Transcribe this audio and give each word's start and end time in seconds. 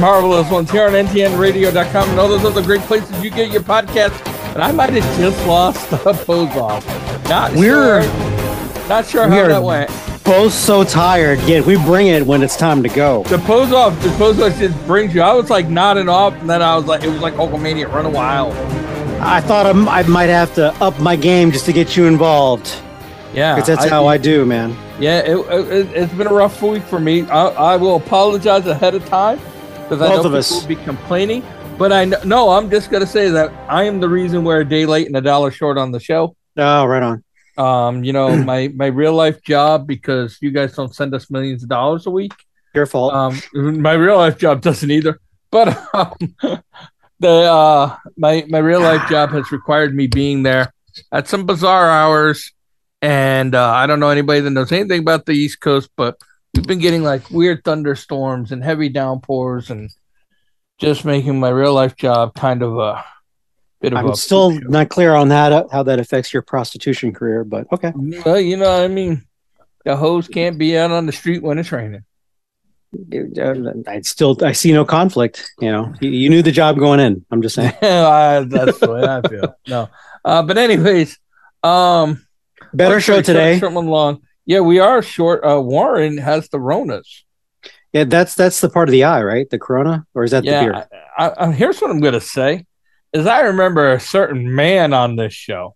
welcome 0.00 0.30
to 0.30 0.36
the 0.36 0.40
Marvelous 0.42 0.50
Ones 0.50 0.70
here 0.70 0.86
on 0.86 0.92
NTNRadio.com 0.92 2.10
and 2.10 2.20
all 2.20 2.28
those 2.28 2.44
other 2.44 2.62
great 2.62 2.80
places 2.82 3.22
you 3.22 3.30
get 3.30 3.50
your 3.52 3.62
podcast. 3.62 4.26
And 4.54 4.62
I 4.62 4.72
might 4.72 4.90
have 4.90 5.18
just 5.18 5.46
lost 5.46 5.90
the 5.90 5.96
pose 5.96 6.56
off. 6.56 6.84
Not 7.28 7.52
We're- 7.52 8.02
sure, 8.02 8.88
not 8.88 9.06
sure 9.06 9.28
how 9.28 9.48
that 9.48 9.62
went. 9.62 9.90
Both 10.24 10.52
so 10.52 10.84
tired, 10.84 11.40
yet 11.40 11.66
we 11.66 11.76
bring 11.76 12.06
it 12.06 12.24
when 12.24 12.42
it's 12.42 12.56
time 12.56 12.82
to 12.84 12.88
go. 12.88 13.24
The 13.24 13.38
pose 13.38 13.72
off, 13.72 14.00
the 14.02 14.10
pose 14.10 14.40
off 14.40 14.56
just 14.58 14.76
brings 14.86 15.14
you. 15.14 15.22
I 15.22 15.32
was 15.32 15.50
like 15.50 15.68
nodding 15.68 16.08
off, 16.08 16.34
and 16.34 16.48
then 16.48 16.62
I 16.62 16.76
was 16.76 16.84
like, 16.84 17.02
it 17.02 17.08
was 17.08 17.20
like 17.20 17.34
Hulkamania 17.34 17.92
run 17.92 18.06
a 18.06 18.10
while. 18.10 18.52
I 19.20 19.40
thought 19.40 19.66
I'm, 19.66 19.88
I 19.88 20.02
might 20.04 20.28
have 20.28 20.54
to 20.54 20.72
up 20.82 20.98
my 21.00 21.16
game 21.16 21.50
just 21.50 21.66
to 21.66 21.72
get 21.72 21.96
you 21.96 22.06
involved. 22.06 22.76
Yeah, 23.34 23.54
Because 23.54 23.66
that's 23.68 23.88
how 23.88 24.06
I 24.06 24.18
do, 24.18 24.44
man. 24.44 24.76
Yeah, 24.98 25.20
it, 25.20 25.36
it, 25.36 25.88
it's 25.94 26.12
been 26.14 26.26
a 26.26 26.32
rough 26.32 26.60
week 26.62 26.82
for 26.84 26.98
me. 27.00 27.22
I, 27.28 27.46
I 27.48 27.76
will 27.76 27.96
apologize 27.96 28.66
ahead 28.66 28.94
of 28.94 29.04
time 29.06 29.40
because 29.90 30.08
I 30.08 30.14
Both 30.14 30.22
know 30.22 30.28
of 30.30 30.34
us. 30.36 30.52
will 30.52 30.68
be 30.68 30.76
complaining. 30.76 31.42
But 31.76 31.90
I 31.90 32.08
kn- 32.08 32.28
no, 32.28 32.50
I'm 32.50 32.70
just 32.70 32.92
gonna 32.92 33.06
say 33.08 33.28
that 33.30 33.50
I 33.68 33.82
am 33.84 33.98
the 33.98 34.08
reason 34.08 34.44
we're 34.44 34.60
a 34.60 34.64
day 34.64 34.86
late 34.86 35.08
and 35.08 35.16
a 35.16 35.20
dollar 35.20 35.50
short 35.50 35.78
on 35.78 35.90
the 35.90 35.98
show. 35.98 36.36
Oh, 36.56 36.84
right 36.84 37.02
on. 37.02 37.24
Um, 37.58 38.04
you 38.04 38.12
know, 38.12 38.36
my 38.44 38.68
my 38.68 38.86
real 38.86 39.14
life 39.14 39.42
job 39.42 39.88
because 39.88 40.38
you 40.40 40.52
guys 40.52 40.74
don't 40.76 40.94
send 40.94 41.12
us 41.12 41.28
millions 41.28 41.64
of 41.64 41.68
dollars 41.68 42.06
a 42.06 42.10
week. 42.10 42.32
Your 42.72 42.86
fault. 42.86 43.12
Um, 43.14 43.42
my 43.82 43.94
real 43.94 44.16
life 44.16 44.38
job 44.38 44.60
doesn't 44.60 44.88
either. 44.88 45.18
But 45.50 45.76
um, 45.92 46.12
the 47.18 47.28
uh, 47.28 47.96
my 48.16 48.44
my 48.48 48.58
real 48.58 48.80
life 48.80 49.08
job 49.10 49.30
has 49.30 49.50
required 49.50 49.92
me 49.92 50.06
being 50.06 50.44
there 50.44 50.72
at 51.10 51.26
some 51.26 51.46
bizarre 51.46 51.90
hours, 51.90 52.52
and 53.02 53.56
uh, 53.56 53.70
I 53.70 53.88
don't 53.88 53.98
know 53.98 54.10
anybody 54.10 54.40
that 54.40 54.50
knows 54.50 54.70
anything 54.70 55.00
about 55.00 55.26
the 55.26 55.32
East 55.32 55.60
Coast, 55.60 55.90
but 55.96 56.16
we've 56.54 56.66
been 56.66 56.78
getting 56.78 57.02
like 57.02 57.30
weird 57.30 57.64
thunderstorms 57.64 58.52
and 58.52 58.62
heavy 58.62 58.88
downpours, 58.88 59.70
and 59.70 59.90
just 60.78 61.04
making 61.04 61.38
my 61.38 61.48
real 61.48 61.74
life 61.74 61.96
job 61.96 62.34
kind 62.34 62.62
of 62.62 62.78
a 62.78 63.04
bit 63.80 63.92
of 63.92 63.98
I'm 63.98 64.10
a 64.10 64.16
still 64.16 64.50
not 64.50 64.88
clear 64.88 65.14
on 65.14 65.28
that 65.28 65.66
how 65.70 65.82
that 65.82 65.98
affects 65.98 66.32
your 66.32 66.42
prostitution 66.42 67.12
career, 67.12 67.44
but 67.44 67.66
okay. 67.72 67.92
Well, 67.94 68.40
you 68.40 68.56
know, 68.56 68.82
I 68.82 68.88
mean, 68.88 69.26
the 69.84 69.96
hose 69.96 70.28
can't 70.28 70.58
be 70.58 70.76
out 70.76 70.90
on 70.90 71.06
the 71.06 71.12
street 71.12 71.42
when 71.42 71.58
it's 71.58 71.72
raining. 71.72 72.04
I 73.86 74.00
still 74.00 74.36
I 74.44 74.52
see 74.52 74.72
no 74.72 74.84
conflict. 74.84 75.48
You 75.60 75.70
know, 75.70 75.94
you, 76.00 76.10
you 76.10 76.28
knew 76.28 76.42
the 76.42 76.50
job 76.50 76.76
going 76.76 76.98
in. 76.98 77.24
I'm 77.30 77.40
just 77.40 77.54
saying. 77.54 77.72
That's 77.80 78.78
the 78.78 78.90
way 78.90 79.04
I 79.04 79.28
feel. 79.28 79.54
No, 79.68 79.88
uh, 80.24 80.42
but 80.42 80.58
anyways, 80.58 81.16
um, 81.62 82.26
Better 82.72 83.00
show 83.00 83.20
today. 83.20 83.58
Something 83.58 83.86
long. 83.86 84.22
Yeah, 84.46 84.60
we 84.60 84.78
are 84.78 85.02
short. 85.02 85.44
Uh, 85.44 85.60
Warren 85.60 86.18
has 86.18 86.48
the 86.48 86.58
Ronas. 86.58 87.22
Yeah, 87.92 88.04
that's 88.04 88.34
that's 88.34 88.60
the 88.60 88.68
part 88.68 88.88
of 88.88 88.92
the 88.92 89.04
eye, 89.04 89.22
right? 89.22 89.48
The 89.50 89.58
corona, 89.58 90.06
or 90.14 90.24
is 90.24 90.30
that 90.30 90.44
the 90.44 90.50
beer? 90.50 90.86
I, 91.18 91.32
I, 91.36 91.52
here's 91.52 91.80
what 91.80 91.90
I'm 91.90 92.00
gonna 92.00 92.20
say: 92.20 92.66
is 93.12 93.26
I 93.26 93.40
remember 93.40 93.92
a 93.92 94.00
certain 94.00 94.54
man 94.54 94.92
on 94.92 95.16
this 95.16 95.32
show, 95.32 95.74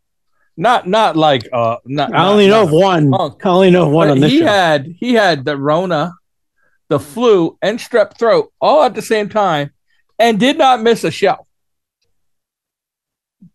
not 0.57 0.87
not 0.89 1.17
like 1.17 1.49
uh, 1.53 1.77
not. 1.85 2.15
I 2.15 2.29
only 2.29 2.47
not- 2.49 2.55
know 2.55 2.65
not 2.65 2.75
of 2.75 2.81
one. 2.81 3.11
punk. 3.11 3.47
I 3.47 3.49
only 3.51 3.71
know 3.71 3.87
of 3.87 3.93
one 3.93 4.11
on 4.11 4.21
this 4.21 4.31
he 4.31 4.39
show. 4.41 4.47
had 4.47 4.87
he 4.99 5.15
had 5.15 5.45
the 5.45 5.57
Rona, 5.57 6.15
the 6.89 7.01
flu, 7.01 7.59
and 7.61 7.79
strep 7.81 8.17
throat 8.17 8.53
all 8.61 8.85
at 8.85 8.95
the 8.95 9.03
same 9.03 9.29
time, 9.29 9.73
and 10.19 10.39
did 10.39 10.57
not 10.57 10.81
miss 10.83 11.03
a 11.05 11.11
show. 11.11 11.47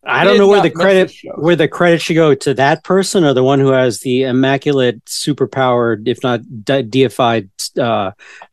I 0.04 0.24
don't 0.24 0.38
know 0.38 0.48
where 0.48 0.62
the 0.62 0.70
credit 0.72 1.14
where 1.36 1.56
the 1.56 1.68
credit 1.68 2.02
should 2.02 2.16
go 2.16 2.34
to 2.36 2.54
that 2.56 2.84
person 2.84 3.24
or 3.24 3.34
the 3.34 3.44
one 3.44 3.60
who 3.60 3.70
has 3.70 4.00
the 4.02 4.24
immaculate, 4.24 5.04
superpowered, 5.06 6.08
if 6.08 6.24
not 6.24 6.42
de- 6.66 6.84
deified, 6.84 7.50
uh, 7.78 8.12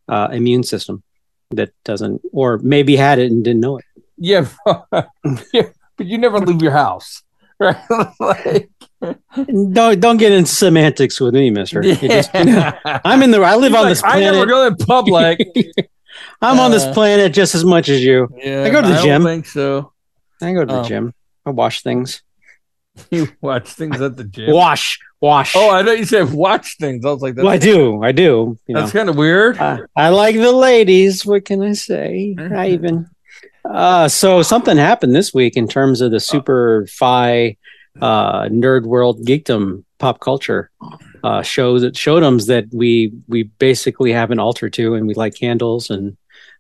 uh, 0.09 0.29
immune 0.33 0.63
system 0.63 1.03
that 1.51 1.71
doesn't, 1.85 2.21
or 2.33 2.59
maybe 2.59 2.97
had 2.97 3.19
it 3.19 3.31
and 3.31 3.45
didn't 3.45 3.61
know 3.61 3.79
it. 3.79 3.85
Yeah, 4.19 4.49
yeah, 5.53 5.69
but 5.97 6.07
you 6.07 6.19
never 6.19 6.39
leave 6.41 6.63
your 6.63 6.73
house, 6.73 7.23
right? 7.61 7.77
like, 8.21 8.71
Don't 9.73 10.01
don't 10.01 10.17
get 10.17 10.33
into 10.33 10.51
semantics 10.51 11.21
with 11.21 11.35
me, 11.35 11.51
Mister. 11.51 11.83
It 11.85 12.01
just- 12.01 12.31
I'm 12.35 13.23
in 13.23 13.31
the. 13.31 13.41
I 13.43 13.57
live 13.57 13.73
He's 13.73 13.77
on 13.79 13.83
like, 13.85 13.89
this 13.91 14.03
I 14.05 14.21
never 14.21 14.47
planet. 14.47 14.49
go 14.49 14.67
in 14.67 14.77
public. 14.77 15.39
I'm 16.41 16.59
on 16.61 16.71
this 16.71 16.85
Uh, 16.85 16.95
planet 16.95 17.33
just 17.35 17.55
as 17.55 17.65
much 17.65 17.89
as 17.91 18.03
you. 18.03 18.29
yeah, 18.37 18.65
I 18.65 18.71
go 18.71 18.81
to 18.81 18.89
the 18.89 18.95
don't 18.95 19.05
gym. 19.05 19.23
think 19.25 19.47
so. 19.47 19.93
I 20.41 20.53
go 20.55 20.65
to 20.65 20.73
the 20.73 20.81
Oh. 20.81 20.85
gym. 20.85 21.13
I 21.47 21.51
wash 21.51 21.83
things. 21.83 22.23
You 23.11 23.29
watch 23.43 23.69
things 23.75 24.01
at 24.01 24.17
the 24.17 24.25
gym. 24.25 24.53
Wash, 24.55 24.99
wash. 25.21 25.55
Oh, 25.55 25.69
I 25.69 25.85
thought 25.85 25.99
you 25.99 26.07
said 26.07 26.33
watch 26.33 26.79
things. 26.79 27.05
I 27.05 27.11
was 27.11 27.21
like, 27.21 27.35
that's, 27.35 27.45
well, 27.45 27.53
I 27.53 27.59
do. 27.59 28.03
I 28.03 28.11
do. 28.13 28.59
You 28.67 28.75
that's 28.75 28.91
kind 28.91 29.11
of 29.11 29.17
weird. 29.17 29.59
Uh, 29.59 29.81
I 29.95 30.09
like 30.09 30.35
the 30.35 30.51
ladies. 30.51 31.27
What 31.27 31.45
can 31.45 31.63
I 31.63 31.75
say? 31.75 32.35
Mhm. 32.39 32.57
I 32.57 32.69
even. 32.71 33.07
Uh, 33.67 34.09
so 34.09 34.41
something 34.41 34.79
happened 34.79 35.15
this 35.15 35.35
week 35.35 35.59
in 35.59 35.69
terms 35.69 36.01
of 36.01 36.11
the 36.11 36.21
super 36.21 36.87
fi 36.89 37.59
uh, 38.01 38.45
nerd 38.45 38.85
world 38.87 39.27
geekdom 39.27 39.85
pop 39.99 40.21
culture 40.21 40.71
uh, 41.23 41.43
shows 41.43 41.83
that 41.83 41.99
showdoms 41.99 42.47
that 42.47 42.65
we 42.73 43.13
we 43.29 43.43
basically 43.43 44.13
have 44.13 44.31
an 44.31 44.39
altar 44.39 44.71
to 44.71 44.95
and 44.95 45.07
we 45.07 45.13
like 45.13 45.35
candles 45.35 45.91
and 45.91 46.17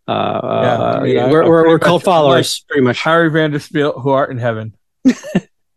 uh, 0.06 0.10
uh, 0.10 0.98
I 1.00 1.02
mean, 1.02 1.18
I- 1.18 1.30
we're, 1.30 1.44
I 1.44 1.48
we're, 1.48 1.66
we're 1.66 1.78
cult 1.78 2.02
followers 2.04 2.60
pretty 2.68 2.82
much. 2.82 3.00
Harry 3.00 3.30
Vanderspeigle, 3.30 4.02
who 4.02 4.10
art 4.10 4.30
in 4.30 4.36
heaven. 4.38 4.75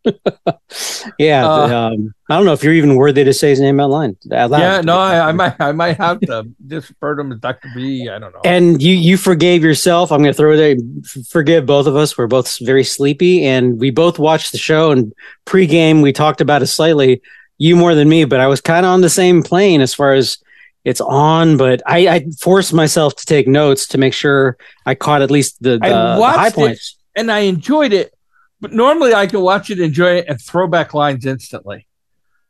Yeah, 1.17 1.45
uh, 1.45 1.91
um, 1.91 2.13
I 2.29 2.35
don't 2.35 2.45
know 2.45 2.53
if 2.53 2.63
you're 2.63 2.73
even 2.73 2.95
worthy 2.95 3.23
to 3.23 3.34
say 3.34 3.50
his 3.50 3.59
name 3.59 3.79
out 3.79 3.90
loud. 3.90 4.16
Out 4.31 4.51
loud. 4.51 4.59
Yeah, 4.59 4.81
no, 4.81 4.97
I, 4.97 5.29
I 5.29 5.31
might, 5.31 5.56
I 5.59 5.72
might 5.72 5.97
have 5.97 6.19
to 6.22 6.47
just 6.67 6.90
refer 6.90 7.16
to 7.16 7.22
him 7.22 7.31
as 7.31 7.39
Doctor 7.39 7.69
B. 7.75 8.07
I 8.07 8.19
don't 8.19 8.31
know. 8.31 8.41
And 8.45 8.81
you 8.81 8.94
you 8.94 9.18
forgave 9.18 9.63
yourself. 9.63 10.12
I'm 10.12 10.22
going 10.22 10.34
to 10.34 10.38
throw 10.38 10.53
it. 10.53 10.57
There. 10.57 11.23
Forgive 11.28 11.66
both 11.66 11.88
of 11.88 11.95
us. 11.95 12.18
We're 12.18 12.28
both 12.28 12.59
very 12.59 12.84
sleepy, 12.84 13.45
and 13.45 13.79
we 13.79 13.89
both 13.89 14.19
watched 14.19 14.51
the 14.51 14.57
show. 14.57 14.91
And 14.91 15.13
pregame, 15.45 16.01
we 16.01 16.13
talked 16.13 16.41
about 16.41 16.62
it 16.62 16.68
slightly. 16.68 17.22
You 17.57 17.75
more 17.75 17.95
than 17.95 18.07
me, 18.07 18.23
but 18.25 18.39
I 18.39 18.47
was 18.47 18.62
kind 18.62 18.85
of 18.85 18.91
on 18.91 19.01
the 19.01 19.09
same 19.09 19.44
plane 19.44 19.81
as 19.81 19.94
far 19.94 20.13
as 20.13 20.38
it's 20.85 21.01
on. 21.01 21.57
But 21.57 21.81
I, 21.85 22.07
I 22.07 22.25
forced 22.39 22.73
myself 22.73 23.16
to 23.18 23.25
take 23.25 23.47
notes 23.47 23.88
to 23.89 23.97
make 23.97 24.13
sure 24.13 24.57
I 24.85 24.95
caught 24.95 25.22
at 25.22 25.31
least 25.31 25.62
the, 25.62 25.78
the, 25.78 25.85
I 25.85 25.89
the 25.89 26.23
high 26.23 26.47
it. 26.47 26.53
points. 26.53 26.97
and 27.16 27.31
I 27.31 27.39
enjoyed 27.39 27.91
it. 27.91 28.13
But 28.62 28.74
normally 28.74 29.14
I 29.14 29.25
can 29.28 29.42
watch 29.42 29.70
it, 29.70 29.80
enjoy 29.80 30.18
it, 30.18 30.25
and 30.28 30.40
throw 30.42 30.68
back 30.68 30.94
lines 30.94 31.25
instantly. 31.25 31.86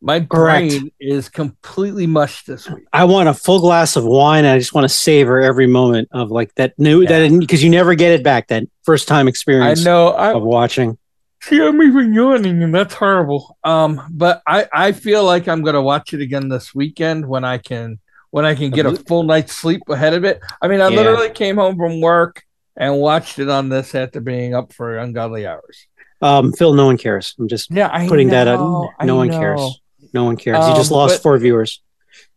My 0.01 0.21
Correct. 0.21 0.69
brain 0.69 0.91
is 0.99 1.27
completely 1.27 2.07
mushed 2.07 2.47
this 2.47 2.69
week. 2.69 2.85
I 2.93 3.03
want 3.03 3.27
a 3.27 3.33
full 3.33 3.59
glass 3.59 3.95
of 3.97 4.05
wine. 4.05 4.45
And 4.45 4.53
I 4.53 4.57
just 4.57 4.73
want 4.73 4.85
to 4.85 4.89
savor 4.89 5.41
every 5.41 5.67
moment 5.67 6.07
of 6.11 6.31
like 6.31 6.55
that 6.55 6.73
new 6.79 7.01
Yeah. 7.01 7.27
that 7.27 7.37
because 7.39 7.61
you 7.63 7.69
never 7.69 7.95
get 7.95 8.13
it 8.13 8.23
back. 8.23 8.47
That 8.47 8.63
first 8.83 9.07
time 9.09 9.27
experience. 9.27 9.81
I 9.81 9.83
know. 9.83 10.09
I 10.09 10.33
of 10.33 10.41
watching. 10.43 10.97
see. 11.41 11.61
I'm 11.61 11.81
even 11.81 12.13
yawning, 12.13 12.63
and 12.63 12.73
that's 12.73 12.93
horrible. 12.93 13.57
Um, 13.65 14.01
but 14.09 14.41
I 14.47 14.67
I 14.73 14.91
feel 14.93 15.25
like 15.25 15.47
I'm 15.49 15.63
gonna 15.63 15.81
watch 15.81 16.13
it 16.13 16.21
again 16.21 16.47
this 16.47 16.73
weekend 16.73 17.27
when 17.27 17.43
I 17.43 17.57
can 17.57 17.99
when 18.31 18.45
I 18.45 18.55
can 18.55 18.71
get 18.71 18.85
a 18.85 18.95
full 18.95 19.23
night's 19.23 19.53
sleep 19.53 19.81
ahead 19.89 20.13
of 20.13 20.23
it. 20.23 20.39
I 20.61 20.69
mean, 20.69 20.79
I 20.81 20.87
Yeah. 20.87 20.95
literally 20.97 21.29
came 21.31 21.57
home 21.57 21.75
from 21.75 21.99
work 21.99 22.43
and 22.77 22.99
watched 22.99 23.37
it 23.39 23.49
on 23.49 23.67
this 23.67 23.93
after 23.95 24.21
being 24.21 24.55
up 24.55 24.71
for 24.71 24.97
ungodly 24.97 25.45
hours. 25.45 25.87
Um, 26.21 26.51
Phil, 26.53 26.73
no 26.73 26.85
one 26.85 26.97
cares. 26.97 27.33
I'm 27.39 27.47
just 27.47 27.71
Yeah, 27.71 27.89
I 27.91 28.07
putting 28.07 28.29
that 28.29 28.45
know, 28.45 28.83
out. 28.85 28.89
I 28.99 29.05
No 29.05 29.15
one 29.15 29.29
know. 29.29 29.39
cares. 29.39 29.81
No 30.13 30.23
one 30.25 30.35
cares. 30.37 30.57
you 30.65 30.71
Um, 30.71 30.75
just 30.75 30.91
lost 30.91 31.15
but- 31.15 31.23
four 31.23 31.37
viewers. 31.37 31.81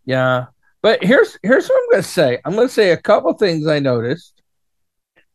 Yeah. 0.04 0.46
But 0.82 1.02
here's 1.04 1.38
here's 1.42 1.68
what 1.68 1.76
I'm 1.82 1.90
gonna 1.92 2.02
say. 2.02 2.38
I'm 2.44 2.54
gonna 2.54 2.68
say 2.68 2.90
a 2.90 2.96
couple 2.96 3.32
things 3.34 3.66
I 3.66 3.78
noticed. 3.78 4.32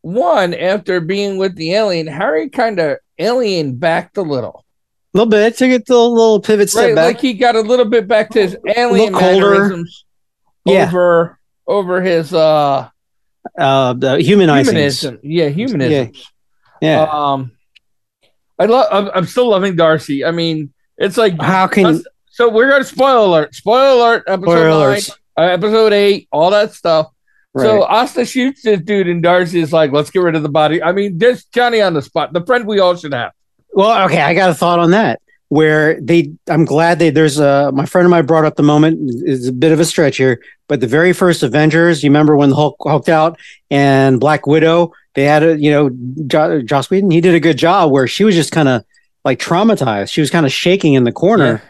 One, 0.02 0.54
after 0.54 1.00
being 1.00 1.38
with 1.38 1.56
the 1.56 1.74
alien, 1.74 2.08
Harry 2.08 2.50
kind 2.50 2.80
of 2.80 2.98
alien 3.18 3.76
backed 3.76 4.18
a 4.18 4.22
little. 4.22 4.64
A 5.14 5.18
little 5.18 5.30
bit. 5.32 5.58
Took 5.58 5.70
it 5.70 5.86
to 5.88 5.94
a 5.96 5.96
little 5.96 6.40
pivot 6.42 6.70
step 6.70 6.84
Right? 6.88 6.96
back. 6.96 7.06
Like 7.16 7.22
he 7.22 7.34
got 7.34 7.56
a 7.56 7.62
little 7.62 7.86
bit 7.86 8.08
back 8.08 8.30
to 8.32 8.42
his 8.42 8.58
alien 8.76 9.14
mannerisms 9.14 10.06
Yeah. 10.66 10.88
over 10.88 11.40
over 11.66 12.02
his 12.02 12.34
uh 12.34 12.90
uh, 13.58 13.94
the 13.94 14.20
humanizing. 14.22 14.74
humanism. 14.76 15.20
Yeah, 15.24 15.48
humanism. 15.50 16.12
Yeah. 16.82 17.08
Um 17.10 17.52
I 18.60 18.66
love 18.66 18.88
I'm, 18.92 19.12
I'm 19.14 19.26
still 19.26 19.50
loving 19.50 19.76
Darcy. 19.76 20.26
I 20.26 20.32
mean, 20.32 20.74
it's 20.98 21.18
like 21.18 21.40
How 21.42 21.68
can 21.68 22.04
so 22.30 22.50
we're 22.50 22.70
gonna 22.70 22.84
spoil 22.84 23.26
alert. 23.26 23.56
spoil 23.56 24.00
alert, 24.00 24.24
episode 24.28 24.52
spoiler 24.52 24.92
nine, 24.92 25.02
uh, 25.38 25.54
episode 25.54 25.94
eight, 25.94 26.28
all 26.32 26.52
that 26.52 26.74
stuff. 26.74 27.08
So 27.58 27.80
Right. 27.80 28.02
Asta 28.02 28.26
shoots 28.26 28.62
this 28.62 28.80
dude, 28.82 29.08
and 29.08 29.24
Darcy 29.24 29.60
is 29.60 29.74
like, 29.74 29.92
"Let's 29.92 30.12
get 30.12 30.22
rid 30.22 30.36
of 30.36 30.44
the 30.44 30.50
body." 30.50 30.82
I 30.84 30.92
mean, 30.92 31.18
there's 31.18 31.46
Johnny 31.46 31.82
on 31.82 31.96
the 31.96 32.02
spot, 32.04 32.34
the 32.34 32.46
friend 32.46 32.68
we 32.68 32.80
all 32.80 32.96
should 32.96 33.14
have. 33.14 33.32
Well, 33.74 34.06
okay, 34.06 34.22
I 34.22 34.34
got 34.36 34.52
a 34.52 34.54
thought 34.54 34.80
on 34.80 34.92
that. 34.92 35.20
Where 35.50 36.00
they, 36.02 36.34
I'm 36.48 36.66
glad 36.66 37.00
they. 37.00 37.10
There's 37.10 37.40
a 37.40 37.72
my 37.72 37.86
friend 37.86 38.06
of 38.06 38.12
mine 38.12 38.26
brought 38.26 38.46
up 38.46 38.58
the 38.58 38.64
moment 38.64 39.00
is 39.24 39.48
a 39.48 39.54
bit 39.54 39.72
of 39.72 39.80
a 39.80 39.86
stretch 39.86 40.18
here, 40.18 40.42
but 40.68 40.82
the 40.82 40.88
very 40.88 41.14
first 41.14 41.42
Avengers, 41.42 42.04
you 42.04 42.10
remember 42.10 42.36
when 42.36 42.50
the 42.50 42.56
Hulk 42.56 42.76
hulked 42.82 43.10
out 43.10 43.40
and 43.72 44.20
Black 44.20 44.46
Widow, 44.46 44.92
they 45.18 45.24
had 45.24 45.42
a 45.44 45.58
you 45.60 45.72
know 45.72 45.90
jo- 46.28 46.62
Joss 46.62 46.90
Whedon, 46.92 47.10
he 47.12 47.20
did 47.22 47.34
a 47.36 47.40
good 47.40 47.58
job 47.58 47.92
where 47.92 48.08
she 48.08 48.24
was 48.24 48.36
just 48.36 48.52
kind 48.52 48.70
of 48.70 48.86
like 49.26 49.40
traumatized. 49.40 50.12
She 50.14 50.22
was 50.22 50.30
kind 50.30 50.46
of 50.46 50.54
shaking 50.54 50.94
in 50.94 51.04
the 51.04 51.12
corner. 51.12 51.62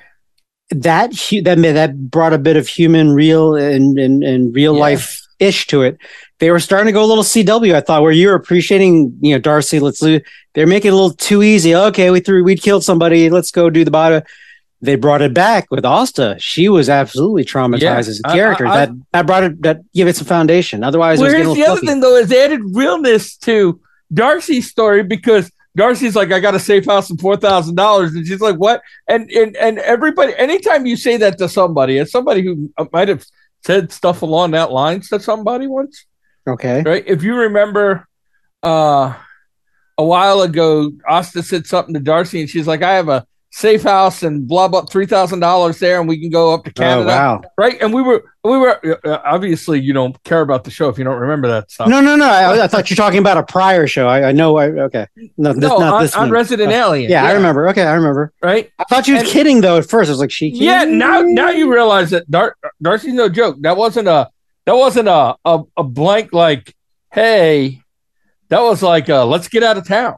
That 0.71 1.11
that 1.43 1.57
ma- 1.57 1.71
that 1.71 2.11
brought 2.11 2.33
a 2.33 2.37
bit 2.37 2.57
of 2.57 2.67
human, 2.67 3.11
real 3.13 3.55
and 3.55 3.97
and, 3.97 4.21
and 4.21 4.53
real 4.53 4.73
Yeah. 4.75 4.81
life 4.81 5.21
ish 5.39 5.65
to 5.67 5.83
it. 5.83 5.97
they 6.39 6.51
were 6.51 6.59
starting 6.59 6.87
to 6.87 6.91
go 6.91 7.03
a 7.03 7.07
little 7.11 7.23
CW. 7.23 7.73
I 7.73 7.79
thought 7.81 8.01
where 8.01 8.11
you 8.11 8.27
were 8.27 8.33
appreciating, 8.35 9.17
you 9.21 9.33
know, 9.33 9.39
Darcy. 9.39 9.79
Let's 9.79 10.01
lose. 10.01 10.21
they're 10.53 10.67
making 10.67 10.89
it 10.89 10.93
a 10.93 10.95
little 10.95 11.13
too 11.15 11.41
easy. 11.41 11.73
Okay, 11.75 12.09
we 12.11 12.19
threw, 12.19 12.43
we 12.43 12.55
killed 12.57 12.83
somebody. 12.83 13.29
Let's 13.29 13.51
go 13.51 13.69
do 13.69 13.85
the 13.85 13.91
bottom. 13.91 14.23
They 14.81 14.95
brought 14.95 15.21
it 15.23 15.33
back 15.33 15.71
with 15.71 15.85
Asta. 15.85 16.35
She 16.39 16.69
was 16.69 16.87
absolutely 16.89 17.43
traumatized 17.45 17.81
Yeah, 17.81 17.97
as 17.97 18.21
a 18.23 18.29
character. 18.29 18.67
I- 18.67 18.71
I- 18.71 18.85
that 18.85 18.89
that 19.13 19.25
brought 19.27 19.43
it. 19.43 19.61
That 19.63 19.81
give 19.93 20.07
it 20.07 20.15
some 20.15 20.27
foundation. 20.27 20.83
Otherwise, 20.83 21.19
it 21.19 21.23
was 21.23 21.33
Well, 21.33 21.41
here's 21.43 21.47
the 21.55 21.59
little 21.61 21.71
other 21.77 21.81
thing 21.87 21.99
though 21.99 22.15
is 22.15 22.31
added 22.31 22.61
realness 22.73 23.37
to 23.37 23.79
Darcy's 24.13 24.69
story 24.69 25.01
because 25.03 25.51
Darcy's 25.75 26.15
like, 26.15 26.31
I 26.31 26.39
got 26.39 26.53
a 26.55 26.59
safe 26.59 26.85
house 26.85 27.09
and 27.09 27.19
four 27.19 27.37
thousand 27.37 27.75
dollars, 27.75 28.13
and 28.13 28.25
she's 28.25 28.39
like, 28.41 28.57
what? 28.57 28.81
And 29.07 29.29
and 29.31 29.55
and 29.57 29.79
everybody, 29.79 30.33
anytime 30.37 30.85
you 30.85 30.95
say 30.95 31.17
that 31.17 31.37
to 31.39 31.49
somebody, 31.49 31.97
as 31.97 32.11
somebody 32.11 32.43
who 32.43 32.71
uh, 32.77 32.85
might 32.93 33.07
have 33.07 33.25
said 33.65 33.91
stuff 33.91 34.21
along 34.21 34.51
that 34.51 34.71
lines 34.71 35.09
to 35.09 35.19
somebody 35.19 35.65
once, 35.67 36.05
Okay. 36.47 36.83
right? 36.83 37.03
If 37.07 37.23
you 37.23 37.35
remember, 37.35 38.07
uh, 38.63 39.13
a 39.97 40.03
while 40.05 40.41
ago, 40.41 40.91
Asta 41.07 41.41
said 41.41 41.65
something 41.65 41.95
to 41.95 41.99
Darcy, 41.99 42.39
and 42.41 42.49
she's 42.49 42.67
like, 42.67 42.83
I 42.83 42.93
have 42.93 43.09
a 43.09 43.25
safe 43.49 43.81
house 43.83 44.23
and 44.23 44.47
blah 44.47 44.67
blah 44.67 44.81
three 44.85 45.05
thousand 45.05 45.39
dollars 45.39 45.79
there, 45.79 45.99
and 45.99 46.07
we 46.07 46.19
can 46.19 46.29
go 46.29 46.53
up 46.53 46.63
to 46.65 46.69
Oh 46.71 46.73
Canada 46.73 47.07
wow. 47.07 47.41
right? 47.57 47.77
And 47.81 47.93
we 47.93 48.01
were, 48.01 48.23
we 48.43 48.57
were 48.57 48.99
uh, 49.05 49.19
obviously 49.25 49.79
you 49.79 49.93
don't 49.93 50.21
care 50.23 50.41
about 50.41 50.63
the 50.63 50.69
show 50.71 50.89
if 50.89 50.97
you 50.97 51.03
don't 51.03 51.17
remember 51.19 51.47
that 51.47 51.71
stuff. 51.71 51.87
No, 51.87 52.01
no, 52.01 52.15
no. 52.15 52.25
I, 52.27 52.63
I 52.65 52.67
thought 52.67 52.89
you're 52.89 52.97
talking 52.97 53.19
about 53.19 53.37
a 53.37 53.43
prior 53.43 53.87
show. 53.87 54.07
I, 54.07 54.29
I 54.29 54.31
know. 54.31 54.57
I, 54.57 54.67
okay. 54.67 55.07
No, 55.37 55.53
this, 55.53 55.61
no, 55.61 55.77
not 55.79 55.93
on, 55.95 56.01
this 56.03 56.13
on 56.15 56.21
one. 56.23 56.31
Resident 56.31 56.71
Alien. 56.71 57.09
yeah, 57.09 57.25
I 57.25 57.31
remember. 57.31 57.67
Okay, 57.69 57.83
I 57.83 57.93
remember. 57.93 58.31
Right? 58.43 58.71
I 58.77 58.83
thought 58.83 59.07
you 59.07 59.15
was 59.15 59.23
And- 59.23 59.31
kidding 59.31 59.61
though. 59.61 59.77
At 59.77 59.89
first, 59.89 60.09
I 60.09 60.11
was 60.11 60.19
like, 60.19 60.31
she. 60.31 60.49
Yeah. 60.49 60.83
Now, 60.83 61.21
now 61.21 61.49
you 61.49 61.71
realize 61.73 62.09
that 62.11 62.29
Dar- 62.29 62.55
Darcy's 62.81 63.13
no 63.13 63.29
joke. 63.29 63.57
That 63.61 63.77
wasn't 63.77 64.07
a, 64.07 64.29
that 64.65 64.75
wasn't 64.75 65.07
a, 65.07 65.35
a, 65.45 65.63
a 65.77 65.83
blank 65.83 66.33
like, 66.33 66.75
hey, 67.13 67.81
that 68.49 68.59
was 68.61 68.83
like, 68.83 69.09
uh, 69.09 69.25
let's 69.25 69.47
get 69.47 69.63
out 69.63 69.77
of 69.77 69.87
town. 69.87 70.17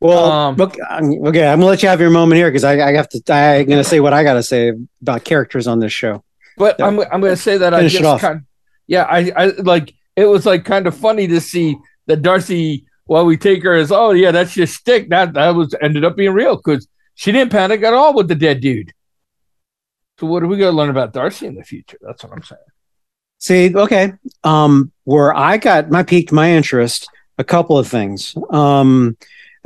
Well, 0.00 0.30
Um, 0.30 0.60
okay, 0.60 0.80
I'm 0.90 1.58
gonna 1.58 1.64
let 1.64 1.82
you 1.82 1.88
have 1.88 2.00
your 2.00 2.10
moment 2.10 2.36
here 2.36 2.48
because 2.50 2.64
I, 2.64 2.72
I 2.88 2.92
have 2.92 3.08
to. 3.10 3.32
I'm 3.32 3.66
gonna 3.66 3.84
say 3.84 4.00
what 4.00 4.12
I 4.12 4.22
gotta 4.22 4.42
say 4.42 4.72
about 5.00 5.24
characters 5.24 5.66
on 5.66 5.80
this 5.80 5.92
show. 5.92 6.22
But 6.56 6.76
Yeah. 6.78 6.86
I'm, 6.86 7.00
I'm 7.12 7.20
to 7.22 7.36
say 7.36 7.58
that 7.58 7.74
I 7.74 7.86
just 7.88 8.20
kind, 8.20 8.42
yeah, 8.86 9.02
I, 9.04 9.32
I 9.36 9.46
like 9.58 9.94
it 10.16 10.26
was 10.26 10.46
like 10.46 10.64
kind 10.64 10.86
of 10.86 10.96
funny 10.96 11.26
to 11.28 11.40
see 11.40 11.76
that 12.06 12.22
Darcy. 12.22 12.84
While 13.08 13.24
we 13.24 13.36
take 13.36 13.62
her 13.62 13.72
as, 13.74 13.92
oh 13.92 14.10
yeah, 14.10 14.32
that's 14.32 14.52
just 14.52 14.74
stick. 14.74 15.10
That 15.10 15.34
that 15.34 15.50
was 15.54 15.74
ended 15.80 16.04
up 16.04 16.16
being 16.16 16.32
real 16.32 16.56
because 16.56 16.88
she 17.14 17.30
didn't 17.30 17.52
panic 17.52 17.82
at 17.84 17.94
all 17.94 18.14
with 18.14 18.26
the 18.26 18.34
dead 18.34 18.60
dude. 18.60 18.92
So 20.18 20.26
what 20.26 20.42
are 20.42 20.48
we 20.48 20.56
to 20.56 20.72
learn 20.72 20.90
about 20.90 21.12
Darcy 21.12 21.46
in 21.46 21.54
the 21.54 21.62
future? 21.62 21.98
That's 22.00 22.24
what 22.24 22.32
I'm 22.32 22.42
saying. 22.42 22.60
See, 23.38 23.76
okay, 23.76 24.14
um, 24.42 24.90
where 25.04 25.32
I 25.36 25.58
got 25.58 25.88
my 25.88 26.02
piqued 26.02 26.32
my 26.32 26.50
interest, 26.50 27.06
a 27.38 27.44
couple 27.44 27.78
of 27.78 27.86
things. 27.86 28.34
Um, 28.50 29.16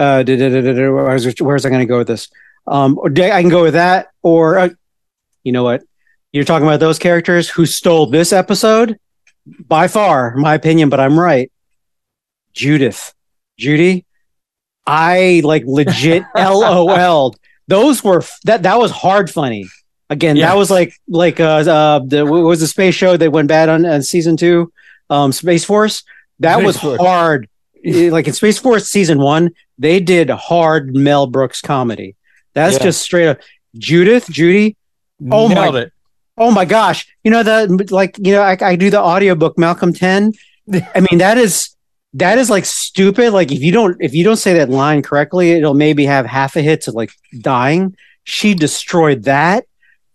uh, 0.01 0.25
where's, 0.25 1.41
where's 1.41 1.67
I 1.67 1.69
going 1.69 1.81
to 1.81 1.87
go 1.87 1.99
with 1.99 2.09
this? 2.09 2.29
Um, 2.67 2.99
or 2.99 3.09
I 3.11 3.41
can 3.41 3.49
go 3.49 3.63
with 3.63 3.75
that, 3.75 4.09
or 4.23 4.59
uh, 4.59 4.69
you 5.45 5.53
know 5.53 5.65
what? 5.65 5.83
You're 6.33 6.45
talking 6.45 6.67
about 6.67 6.81
those 6.81 6.99
characters 6.99 7.49
who 7.49 7.67
stole 7.67 8.07
this 8.07 8.33
episode 8.33 8.99
by 9.67 9.89
far, 9.89 10.35
my 10.37 10.55
opinion, 10.55 10.89
but 10.89 11.01
I'm 11.01 11.19
right. 11.19 11.51
Judith, 12.53 13.15
Judy, 13.59 14.05
I 14.87 15.41
like 15.45 15.65
legit 15.67 16.23
LOL'd. 16.35 17.39
Those 17.69 18.03
were 18.03 18.23
that 18.45 18.65
that 18.65 18.79
was 18.79 18.91
hard 18.91 19.31
funny. 19.31 19.67
Again, 20.09 20.37
Yeah. 20.37 20.49
that 20.49 20.57
was 20.57 20.71
like 20.71 20.95
like 21.09 21.39
uh, 21.39 21.45
uh 21.45 21.99
the 22.05 22.27
what 22.27 22.43
was 22.43 22.61
the 22.61 22.67
space 22.67 22.95
show 22.95 23.17
that 23.17 23.31
went 23.31 23.49
bad 23.49 23.69
on, 23.69 23.87
on 23.87 24.03
season 24.03 24.37
two, 24.37 24.73
um, 25.09 25.31
Space 25.33 25.65
Force. 25.65 26.03
That 26.41 26.57
Space 26.57 26.67
was 26.67 26.77
Force. 26.79 27.01
hard. 27.01 27.49
Like 27.83 28.27
in 28.29 28.35
Space 28.35 28.59
Force 28.59 28.89
season 28.89 29.21
one, 29.21 29.53
they 29.81 29.99
did 29.99 30.29
hard 30.31 30.95
Mel 30.95 31.27
Brooks 31.27 31.61
comedy. 31.61 32.15
That's 32.55 32.77
Yeah. 32.77 32.85
just 32.85 33.03
straight 33.03 33.27
up 33.29 33.39
Judith, 33.77 34.29
Judy. 34.31 34.77
Oh 35.31 35.49
my- 35.49 35.79
it. 35.81 35.93
Oh 36.37 36.51
my 36.51 36.65
gosh. 36.65 37.07
You 37.25 37.31
know 37.31 37.43
the 37.43 37.87
like 37.91 38.17
you 38.19 38.33
know 38.33 38.43
I, 38.43 38.57
I 38.61 38.77
do 38.77 38.91
the 38.91 39.01
audiobook 39.01 39.59
Malcolm 39.59 39.93
10. 39.93 40.33
I 40.95 41.01
mean 41.11 41.19
that 41.19 41.37
is 41.39 41.75
that 42.15 42.39
is 42.39 42.51
like 42.51 42.65
stupid. 42.65 43.33
Like 43.33 43.53
if 43.53 43.61
you 43.63 43.73
don't 43.73 43.97
if 44.01 44.15
you 44.15 44.23
don't 44.25 44.37
say 44.37 44.55
that 44.55 44.69
line 44.71 45.03
correctly, 45.03 45.53
it'll 45.53 45.75
maybe 45.75 46.05
have 46.07 46.27
half 46.27 46.57
a 46.57 46.63
hit 46.63 46.83
to 46.83 46.93
like 46.93 47.11
dying. 47.41 47.97
She 48.25 48.55
destroyed 48.55 49.25
that. 49.25 49.65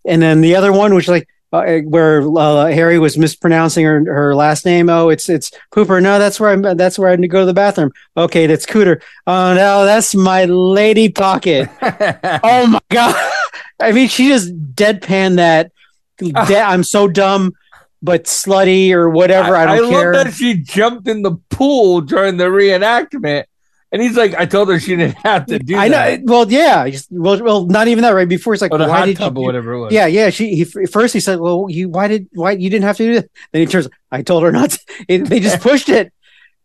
And 0.06 0.22
then 0.22 0.42
the 0.42 0.56
other 0.56 0.72
one 0.72 0.94
which 0.94 1.08
like 1.08 1.28
uh, 1.60 1.80
where 1.82 2.22
uh, 2.38 2.68
Harry 2.68 3.00
was 3.00 3.18
mispronouncing 3.18 3.86
her, 3.86 4.04
her 4.06 4.36
last 4.36 4.66
name. 4.66 4.90
Oh, 4.90 5.10
it's 5.10 5.30
it's 5.30 5.52
Pooper. 5.72 6.02
No, 6.02 6.20
that's 6.20 6.40
where 6.40 6.52
I'm. 6.52 6.62
that's 6.62 7.00
where 7.00 7.10
I 7.10 7.16
need 7.16 7.24
to 7.24 7.28
go 7.28 7.42
to 7.42 7.46
the 7.46 7.54
bathroom. 7.54 7.92
Okay, 8.16 8.48
that's 8.48 8.66
Cooter. 8.66 9.02
Oh 9.28 9.54
no, 9.54 9.86
that's 9.86 10.16
my 10.16 10.46
lady 10.46 11.10
pocket. 11.10 11.70
Oh 12.44 12.68
my 12.68 12.82
god! 12.90 13.32
I 13.80 13.92
mean, 13.92 14.08
she 14.08 14.28
just 14.28 14.54
deadpan 14.74 15.38
that. 15.38 15.72
de- 16.18 16.60
I'm 16.60 16.84
so 16.84 17.08
dumb, 17.08 17.54
but 18.02 18.26
slutty 18.26 18.92
or 18.92 19.10
whatever. 19.10 19.56
I, 19.56 19.66
don't 19.66 19.90
care. 19.90 20.14
love 20.14 20.26
that 20.26 20.34
she 20.34 20.56
jumped 20.56 21.08
in 21.08 21.22
the 21.22 21.38
pool 21.50 22.02
during 22.02 22.38
the 22.38 22.46
reenactment, 22.46 23.46
and 23.96 24.04
he's 24.04 24.18
like, 24.18 24.34
"I 24.34 24.46
told 24.46 24.68
her 24.68 24.78
she 24.78 24.98
didn't 24.98 25.16
have 25.20 25.46
to 25.46 25.58
do 25.58 25.78
I 25.78 25.88
know. 25.88 26.18
Well, 26.26 26.52
yeah. 26.52 26.86
Well, 27.12 27.42
well, 27.42 27.66
not 27.66 27.88
even 27.88 28.02
that. 28.02 28.10
Right 28.10 28.28
before, 28.28 28.54
it's 28.54 28.62
like, 28.62 28.74
or 28.74 28.78
the 28.78 28.90
why 28.90 28.98
hot 28.98 29.06
did 29.06 29.16
tub 29.16 29.38
you? 29.38 29.44
or 29.44 29.46
whatever 29.46 29.72
it 29.72 29.80
was. 29.80 29.94
Yeah, 29.94 30.06
yeah. 30.06 30.32
She 30.32 30.54
he, 30.54 30.66
first 30.66 31.14
he 31.14 31.22
said, 31.22 31.40
"Well, 31.40 31.68
you 31.70 31.88
why 31.88 32.10
did 32.10 32.28
why 32.34 32.52
you 32.52 32.70
didn't 32.70 32.84
have 32.84 32.98
to 32.98 33.06
do 33.06 33.14
that?" 33.14 33.30
Then 33.54 33.62
he 33.62 33.68
turns. 33.68 33.88
I 34.12 34.22
told 34.22 34.44
her 34.44 34.52
not. 34.52 34.72
To. 34.72 34.80
It, 35.08 35.30
they 35.30 35.40
just 35.40 35.62
pushed 35.62 35.88
it. 35.88 36.12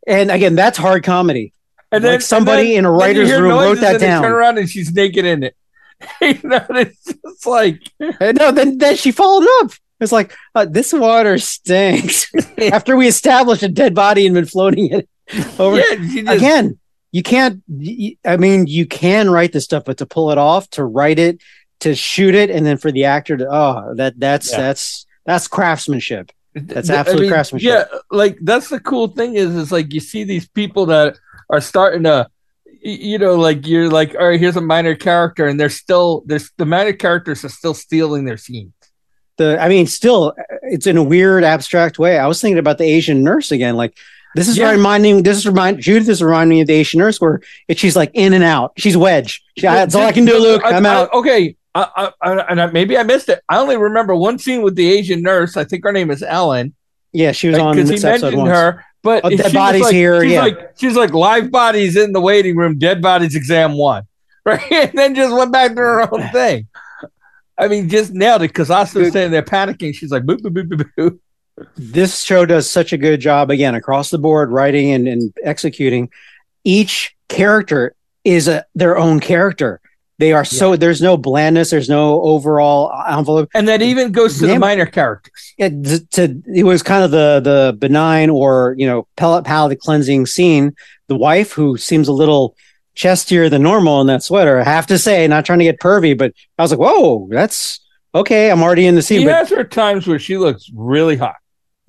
And 0.09 0.29
again, 0.29 0.57
that's 0.57 0.77
hard 0.77 1.05
comedy. 1.05 1.53
and 1.93 2.03
like 2.03 2.21
somebody 2.21 2.75
in 2.75 2.85
a 2.85 2.91
writer's 2.91 3.31
room 3.31 3.53
wrote 3.53 3.79
that 3.79 3.93
and 3.93 4.01
down. 4.01 4.23
Turn 4.23 4.33
around 4.33 4.59
and 4.59 4.69
she's 4.69 4.93
naked 4.93 5.25
in 5.25 5.45
it. 5.45 5.57
you 6.21 6.41
know, 6.43 6.67
it's 6.71 7.05
just 7.05 7.47
like 7.47 7.81
And 8.19 8.39
no, 8.39 8.51
then 8.51 8.79
then 8.79 8.97
she 8.97 9.13
followed 9.13 9.47
up. 9.61 9.71
It's 10.01 10.11
like 10.11 10.35
uh, 10.57 10.65
this 10.65 10.93
water 10.93 11.39
stinks. 11.39 12.27
After 12.59 12.97
we 12.97 13.07
established 13.07 13.63
a 13.63 13.69
dead 13.69 13.95
body 13.95 14.27
and 14.27 14.35
been 14.35 14.47
floating 14.47 14.93
it 14.93 15.09
over 15.61 15.79
yeah, 15.79 15.95
just, 15.95 16.29
again 16.29 16.80
you 17.13 17.23
can't 17.23 17.63
i 18.25 18.37
mean 18.37 18.67
you 18.67 18.87
can 18.87 19.31
write 19.31 19.53
this 19.53 19.65
stuff 19.65 19.85
but 19.85 19.97
to 19.99 20.07
pull 20.07 20.31
it 20.31 20.39
off 20.39 20.69
to 20.71 20.85
write 20.85 21.19
it 21.19 21.41
to 21.81 21.95
shoot 21.95 22.35
it 22.35 22.51
and 22.51 22.65
then 22.67 22.77
for 22.77 22.93
the 22.93 23.05
actor 23.05 23.37
to 23.37 23.47
oh 23.51 23.95
that 23.97 24.19
that's 24.19 24.51
Yeah. 24.51 24.59
that's 24.59 25.07
that's 25.27 25.49
craftsmanship 25.49 26.31
That's 26.55 26.89
th- 26.89 26.99
absolute 26.99 27.29
craftsmanship. 27.29 27.69
Yeah, 27.69 27.99
like 28.11 28.37
that's 28.43 28.69
the 28.71 28.81
cool 28.81 29.09
thing 29.09 29.35
is, 29.37 29.55
is 29.55 29.71
like 29.71 29.93
you 29.95 30.01
see 30.01 30.25
these 30.25 30.49
people 30.49 30.87
that 30.87 31.17
are 31.49 31.61
starting 31.61 32.03
to, 32.05 32.29
you 32.83 33.19
know, 33.19 33.37
like 33.37 33.67
you're 33.69 33.89
like, 33.89 34.17
all 34.19 34.27
right, 34.29 34.41
here's 34.41 34.57
a 34.57 34.61
minor 34.61 34.97
character, 34.97 35.47
and 35.47 35.61
they're 35.61 35.69
still 35.71 36.25
there's 36.27 36.51
the 36.57 36.67
minor 36.67 36.93
characters 36.93 37.45
are 37.45 37.49
still 37.51 37.75
stealing 37.75 38.25
their 38.25 38.37
scenes. 38.37 38.73
the 39.39 39.59
i 39.63 39.69
mean 39.69 39.87
still 39.87 40.35
it's 40.63 40.87
in 40.89 40.97
a 40.97 41.03
weird 41.03 41.45
abstract 41.45 41.99
way 41.99 42.19
i 42.19 42.27
was 42.27 42.41
thinking 42.41 42.59
about 42.59 42.79
the 42.79 42.85
asian 42.85 43.23
nurse 43.23 43.53
again 43.53 43.77
like 43.77 43.97
this 44.35 44.49
is 44.49 44.57
Yeah. 44.59 44.71
reminding 44.71 45.23
this 45.23 45.39
is 45.39 45.47
remind 45.47 45.81
judith 45.81 46.09
is 46.09 46.23
reminding 46.23 46.57
me 46.57 46.61
of 46.63 46.67
the 46.67 46.75
asian 46.75 46.99
nurse 46.99 47.21
where 47.21 47.41
it, 47.69 47.79
she's 47.79 47.97
like 47.97 48.11
in 48.15 48.33
and 48.33 48.45
out 48.45 48.73
she's 48.79 48.97
wedge 48.97 49.43
She- 49.59 49.63
that's 49.63 49.95
all 49.95 50.03
i 50.07 50.13
can 50.13 50.25
do 50.25 50.39
luke 50.39 50.63
I- 50.65 50.73
i'm 50.73 50.87
I- 50.87 50.89
out 50.91 51.13
okay, 51.15 51.57
I, 51.75 51.89
I, 51.97 52.31
I, 52.33 52.41
and 52.51 52.61
I, 52.61 52.67
maybe 52.67 52.99
I 52.99 53.05
missed 53.05 53.29
it. 53.29 53.41
I 53.49 53.59
only 53.59 53.77
remember 53.77 54.17
one 54.17 54.41
scene 54.41 54.63
with 54.63 54.75
the 54.75 54.91
Asian 54.91 55.23
nurse. 55.23 55.57
I 55.57 55.63
think 55.63 55.85
her 55.85 55.93
name 55.93 56.11
is 56.11 56.21
Ellen. 56.21 56.75
yeah 57.13 57.31
she 57.31 57.47
was 57.47 57.59
on 57.59 57.77
because 57.77 57.91
he 57.91 58.01
mentioned 58.05 58.37
once 58.37 58.51
her. 58.51 58.85
But 59.05 59.25
Oh, 59.25 59.31
dead 59.31 59.53
bodies 59.53 59.83
like- 59.83 59.95
here, 59.95 60.21
She's 60.25 60.33
yeah. 60.33 60.43
like 60.43 60.59
she's 60.77 60.97
like 60.97 61.13
live 61.15 61.53
bodies 61.53 61.97
in 61.97 62.11
the 62.13 62.21
waiting 62.21 62.57
room, 62.57 62.77
dead 62.77 63.01
bodies 63.01 63.37
exam 63.37 63.79
one, 63.79 64.03
right? 64.45 64.61
And 64.73 64.91
then 64.99 65.15
just 65.15 65.33
went 65.33 65.53
back 65.53 65.71
to 65.71 65.77
her 65.77 66.13
own 66.13 66.29
thing. 66.33 66.67
I 67.57 67.69
mean, 67.69 67.89
just 67.89 68.13
nailed 68.13 68.43
it 68.43 68.49
because 68.49 68.69
Asta 68.69 68.99
was 68.99 69.11
standing 69.11 69.31
there 69.31 69.43
panicking. 69.43 69.95
She's 69.95 70.11
like, 70.11 70.25
boo, 70.27 70.39
boo, 70.39 70.51
boo, 70.51 70.65
boo, 70.65 70.85
boo. 70.97 71.21
This 71.77 72.23
show 72.23 72.47
does 72.47 72.69
such 72.71 72.93
a 72.93 72.99
good 72.99 73.21
job 73.21 73.51
again 73.51 73.75
across 73.75 74.11
the 74.11 74.19
board 74.19 74.51
writing 74.51 74.93
and, 74.93 75.09
and 75.09 75.33
executing. 75.43 76.11
Each 76.65 77.15
character 77.29 77.95
is 78.25 78.49
a 78.49 78.65
their 78.75 78.99
own 78.99 79.21
character. 79.21 79.81
They 80.19 80.33
are 80.35 80.45
so 80.45 80.77
there's 80.77 81.01
no 81.01 81.17
blandness 81.17 81.71
there's 81.71 81.89
no 81.89 82.21
overall 82.21 82.93
envelope. 83.09 83.49
And 83.55 83.67
that 83.69 83.81
even 83.81 84.13
goes 84.13 84.39
to 84.41 84.47
the 84.47 84.59
minor 84.59 84.85
characters. 84.85 85.55
it, 85.57 86.11
to, 86.11 86.43
it 86.55 86.65
was 86.65 86.83
kind 86.83 87.03
of 87.03 87.11
the 87.11 87.41
the 87.43 87.77
benign 87.79 88.29
or 88.29 88.75
you 88.77 88.87
know 88.87 89.07
pellet 89.17 89.47
palate 89.47 89.81
cleansing 89.81 90.27
scene. 90.27 90.75
The 91.07 91.17
wife 91.17 91.53
who 91.53 91.79
seems 91.79 92.07
a 92.07 92.13
little 92.13 92.55
chestier 92.97 93.49
than 93.49 93.63
normal 93.63 94.01
in 94.01 94.09
that 94.09 94.23
sweater 94.23 94.59
i 94.61 94.65
have 94.65 94.87
to 94.87 94.99
say 94.99 95.27
not 95.27 95.47
trying 95.47 95.61
to 95.61 95.65
get 95.65 95.79
pervy 95.79 96.19
but 96.19 96.35
i 96.59 96.63
was 96.63 96.73
like 96.73 96.81
whoa 96.81 97.29
that's 97.31 97.81
okay 98.15 98.51
i'm 98.51 98.63
already 98.63 98.85
in 98.85 98.97
the 98.97 99.01
scene 99.01 99.21
She 99.21 99.27
but 99.27 99.37
has 99.37 99.49
her 99.51 99.65
times 99.65 100.07
where 100.09 100.19
she 100.19 100.37
looks 100.37 100.69
really 100.75 101.17
hot. 101.17 101.37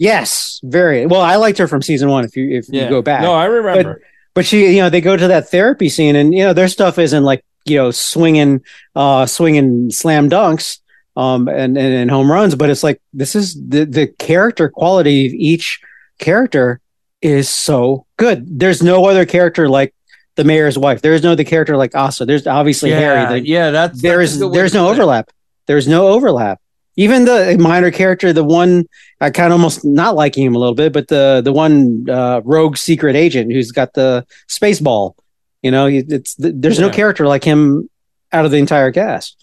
Yes 0.02 0.60
very 0.64 1.06
well 1.06 1.22
i 1.22 1.36
liked 1.36 1.58
her 1.60 1.68
from 1.68 1.82
season 1.82 2.10
one 2.10 2.26
if 2.26 2.36
you 2.36 2.50
if 2.58 2.68
you 2.70 2.90
go 2.90 3.02
back 3.02 3.22
No, 3.22 3.34
I 3.34 3.46
remember. 3.46 4.02
but 4.34 4.46
she 4.46 4.76
you 4.76 4.82
know 4.82 4.90
they 4.90 5.00
go 5.02 5.16
to 5.16 5.28
that 5.28 5.50
therapy 5.50 5.90
scene 5.90 6.16
and 6.16 6.34
you 6.34 6.44
know 6.44 6.54
their 6.54 6.68
stuff 6.68 6.98
isn't 6.98 7.24
like 7.24 7.46
you 7.66 7.78
know 7.78 7.92
swinging 7.92 8.62
uh 8.96 9.26
swinging 9.28 9.92
slam 9.92 10.30
dunks 10.30 10.80
um 11.16 11.48
and, 11.48 11.78
and 11.78 11.94
and 11.94 12.10
home 12.10 12.32
runs 12.32 12.56
but 12.56 12.70
it's 12.70 12.84
like 12.84 13.00
this 13.14 13.36
is 13.36 13.54
the 13.54 13.86
the 13.86 14.08
character 14.08 14.70
quality 14.70 15.28
of 15.28 15.34
each 15.34 15.80
character 16.20 16.80
is 17.22 17.50
so 17.50 18.06
good. 18.18 18.60
There's 18.60 18.82
no 18.82 19.06
other 19.06 19.26
character 19.26 19.68
like 19.68 19.94
the 20.38 20.44
mayor's 20.44 20.78
wife. 20.78 21.02
There 21.02 21.14
is 21.14 21.22
no 21.24 21.34
other 21.34 21.44
character 21.44 21.76
like 21.78 21.94
Asa. 21.96 22.26
There's 22.26 22.48
obviously 22.48 22.92
yeah, 22.92 23.00
Harry. 23.00 23.42
The, 23.42 23.48
yeah, 23.48 23.72
that's 23.72 24.02
there 24.02 24.20
that's 24.20 24.34
is 24.34 24.40
there's 24.40 24.74
no 24.74 24.90
overlap. 24.90 25.30
There's 25.68 25.88
no 25.88 26.08
overlap. 26.08 26.61
Even 26.98 27.26
the 27.26 27.58
minor 27.60 27.90
character, 27.92 28.34
the 28.34 28.44
one 28.44 28.86
I 29.22 29.30
kind 29.30 29.54
of 29.54 29.60
almost 29.60 29.86
not 29.86 30.16
liking 30.16 30.46
him 30.46 30.56
a 30.56 30.60
little 30.60 30.76
bit, 30.76 30.92
but 30.92 31.08
the 31.08 31.42
the 31.44 31.54
one 31.54 32.10
uh, 32.10 32.42
rogue 32.44 32.78
secret 32.78 33.16
agent 33.16 33.52
who's 33.52 33.72
got 33.72 33.94
the 33.94 34.26
space 34.48 34.80
ball. 34.82 35.16
You 35.62 35.72
know, 35.72 35.86
it's 35.88 36.36
there's 36.38 36.80
no 36.80 36.88
Yeah. 36.88 36.94
character 36.94 37.28
like 37.28 37.44
him 37.44 37.90
out 38.32 38.46
of 38.46 38.52
the 38.52 38.58
entire 38.58 38.92
cast. 38.92 39.38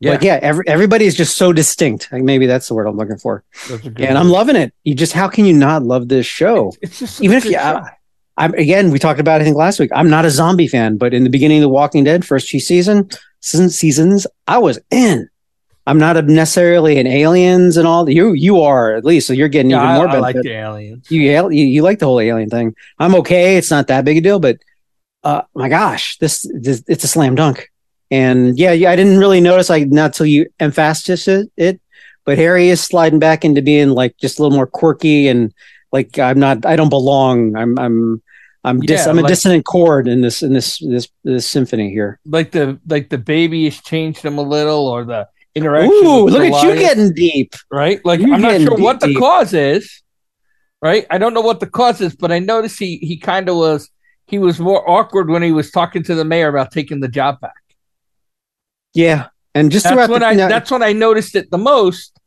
Yeah, 0.00 0.14
But 0.14 0.22
yeah, 0.24 0.38
every, 0.42 0.64
everybody 0.66 1.04
is 1.04 1.14
just 1.14 1.36
so 1.36 1.52
distinct. 1.52 2.08
Like 2.10 2.22
maybe 2.24 2.46
that's 2.46 2.66
the 2.68 2.74
word 2.74 2.86
I'm 2.88 2.96
looking 2.96 3.18
for. 3.18 3.44
that's 3.68 3.86
a 3.86 3.90
good 3.90 4.00
And 4.06 4.18
I'm 4.18 4.30
loving 4.30 4.56
it. 4.56 4.72
You 4.82 4.94
just 4.94 5.12
how 5.12 5.28
can 5.28 5.44
you 5.44 5.52
not 5.52 5.82
love 5.84 6.08
this 6.08 6.26
show? 6.26 6.72
It's 6.80 6.98
just 6.98 7.20
even 7.22 7.36
if 7.36 7.44
you- 7.44 7.52
show. 7.52 7.82
I'm 8.38 8.54
again, 8.54 8.90
we 8.90 8.98
talked 8.98 9.20
about 9.20 9.40
it 9.40 9.42
I 9.42 9.44
think 9.44 9.56
last 9.58 9.78
week. 9.78 9.90
I'm 9.94 10.08
not 10.08 10.24
a 10.24 10.30
zombie 10.30 10.66
fan, 10.68 10.96
but 10.96 11.12
in 11.12 11.22
the 11.22 11.28
beginning 11.30 11.58
of 11.58 11.62
The 11.62 11.68
Walking 11.68 12.02
Dead, 12.02 12.24
first 12.24 12.48
two 12.48 12.60
season 12.60 13.10
seasons, 13.42 14.26
I 14.46 14.56
was 14.58 14.78
in. 14.90 15.28
I'm 15.86 15.98
not 15.98 16.16
a, 16.16 16.22
necessarily 16.22 16.98
an 16.98 17.06
aliens 17.06 17.76
and 17.76 17.86
all. 17.86 18.08
You 18.08 18.32
you 18.32 18.60
are 18.60 18.94
at 18.94 19.04
least, 19.04 19.26
so 19.26 19.32
you're 19.32 19.48
getting 19.48 19.70
yeah, 19.70 19.78
even 19.78 19.88
I, 19.88 19.96
more 19.98 20.08
I 20.08 20.18
like 20.18 20.36
the 20.36 20.52
aliens. 20.52 21.10
you, 21.10 21.20
you 21.22 21.50
you 21.50 21.82
like 21.82 21.98
the 21.98 22.06
whole 22.06 22.20
alien 22.20 22.48
thing. 22.48 22.74
I'm 22.98 23.14
okay. 23.16 23.56
It's 23.56 23.70
not 23.70 23.88
that 23.88 24.04
big 24.04 24.18
a 24.18 24.20
deal, 24.20 24.38
but 24.38 24.58
uh, 25.24 25.42
my 25.54 25.68
gosh, 25.68 26.18
this, 26.18 26.46
this 26.54 26.82
it's 26.86 27.04
a 27.04 27.08
slam 27.08 27.34
dunk. 27.34 27.68
And 28.10 28.58
yeah, 28.58 28.72
yeah, 28.72 28.90
I 28.90 28.96
didn't 28.96 29.18
really 29.18 29.40
notice 29.40 29.70
like 29.70 29.88
not 29.88 30.14
till 30.14 30.26
you 30.26 30.46
emphasized 30.60 31.28
it, 31.28 31.50
it. 31.56 31.80
But 32.24 32.38
Harry 32.38 32.68
is 32.68 32.80
sliding 32.80 33.18
back 33.18 33.44
into 33.44 33.62
being 33.62 33.90
like 33.90 34.16
just 34.18 34.38
a 34.38 34.42
little 34.42 34.54
more 34.56 34.66
quirky 34.66 35.26
and 35.28 35.52
like 35.90 36.18
I'm 36.18 36.38
not. 36.38 36.64
I 36.64 36.76
don't 36.76 36.90
belong. 36.90 37.56
I'm 37.56 37.76
I'm 37.78 38.22
I'm 38.62 38.80
dis, 38.80 39.04
Yeah, 39.04 39.10
I'm 39.10 39.18
a 39.18 39.22
like- 39.22 39.28
dissonant 39.30 39.64
chord 39.64 40.06
in 40.06 40.20
this 40.20 40.42
in 40.42 40.52
this 40.52 40.78
this 40.78 41.08
this 41.24 41.46
symphony 41.46 41.90
here. 41.90 42.20
Like 42.24 42.52
the 42.52 42.78
like 42.86 43.08
the 43.08 43.18
baby 43.18 43.64
has 43.64 43.80
changed 43.80 44.22
him 44.22 44.38
a 44.38 44.42
little, 44.42 44.86
or 44.86 45.04
the 45.04 45.28
interaction. 45.54 45.92
Ooh, 45.92 46.26
look 46.26 46.42
at 46.42 46.62
you 46.64 46.74
getting 46.74 47.12
deep. 47.12 47.54
right. 47.70 48.04
Like 48.04 48.20
you 48.20 48.32
I'm 48.34 48.40
not 48.40 48.60
sure 48.60 48.76
what 48.76 49.00
the 49.00 49.08
deep. 49.08 49.18
cause 49.18 49.52
is. 49.54 50.02
Right, 50.80 51.06
I 51.10 51.18
don't 51.18 51.32
know 51.32 51.42
what 51.42 51.60
the 51.60 51.68
cause 51.68 52.00
is, 52.00 52.16
but 52.16 52.32
I 52.32 52.40
noticed 52.40 52.76
he 52.78 52.96
he 52.96 53.16
kind 53.16 53.48
of 53.48 53.54
was 53.56 53.88
he 54.26 54.38
was 54.40 54.58
more 54.58 54.82
awkward 54.90 55.28
when 55.30 55.40
he 55.40 55.52
was 55.52 55.70
talking 55.70 56.02
to 56.02 56.14
the 56.16 56.24
mayor 56.24 56.48
about 56.48 56.72
taking 56.72 56.98
the 56.98 57.06
job 57.06 57.38
back. 57.40 57.52
Yeah, 58.94 59.28
and 59.54 59.70
just 59.70 59.84
That's 59.84 60.08
when 60.10 60.20
the, 60.20 60.26
I 60.26 60.34
now- 60.34 60.48
that's 60.48 60.70
when 60.72 60.82
I 60.82 60.92
noticed 60.92 61.36
it 61.36 61.52
the 61.52 61.58
most, 61.58 62.18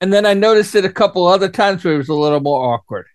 and 0.00 0.10
then 0.10 0.24
I 0.24 0.32
noticed 0.32 0.74
it 0.74 0.86
a 0.86 0.90
couple 0.92 1.26
other 1.26 1.48
times 1.50 1.84
where 1.84 1.94
it 1.94 1.98
was 1.98 2.08
a 2.08 2.14
little 2.14 2.40
more 2.40 2.72
awkward. 2.74 3.06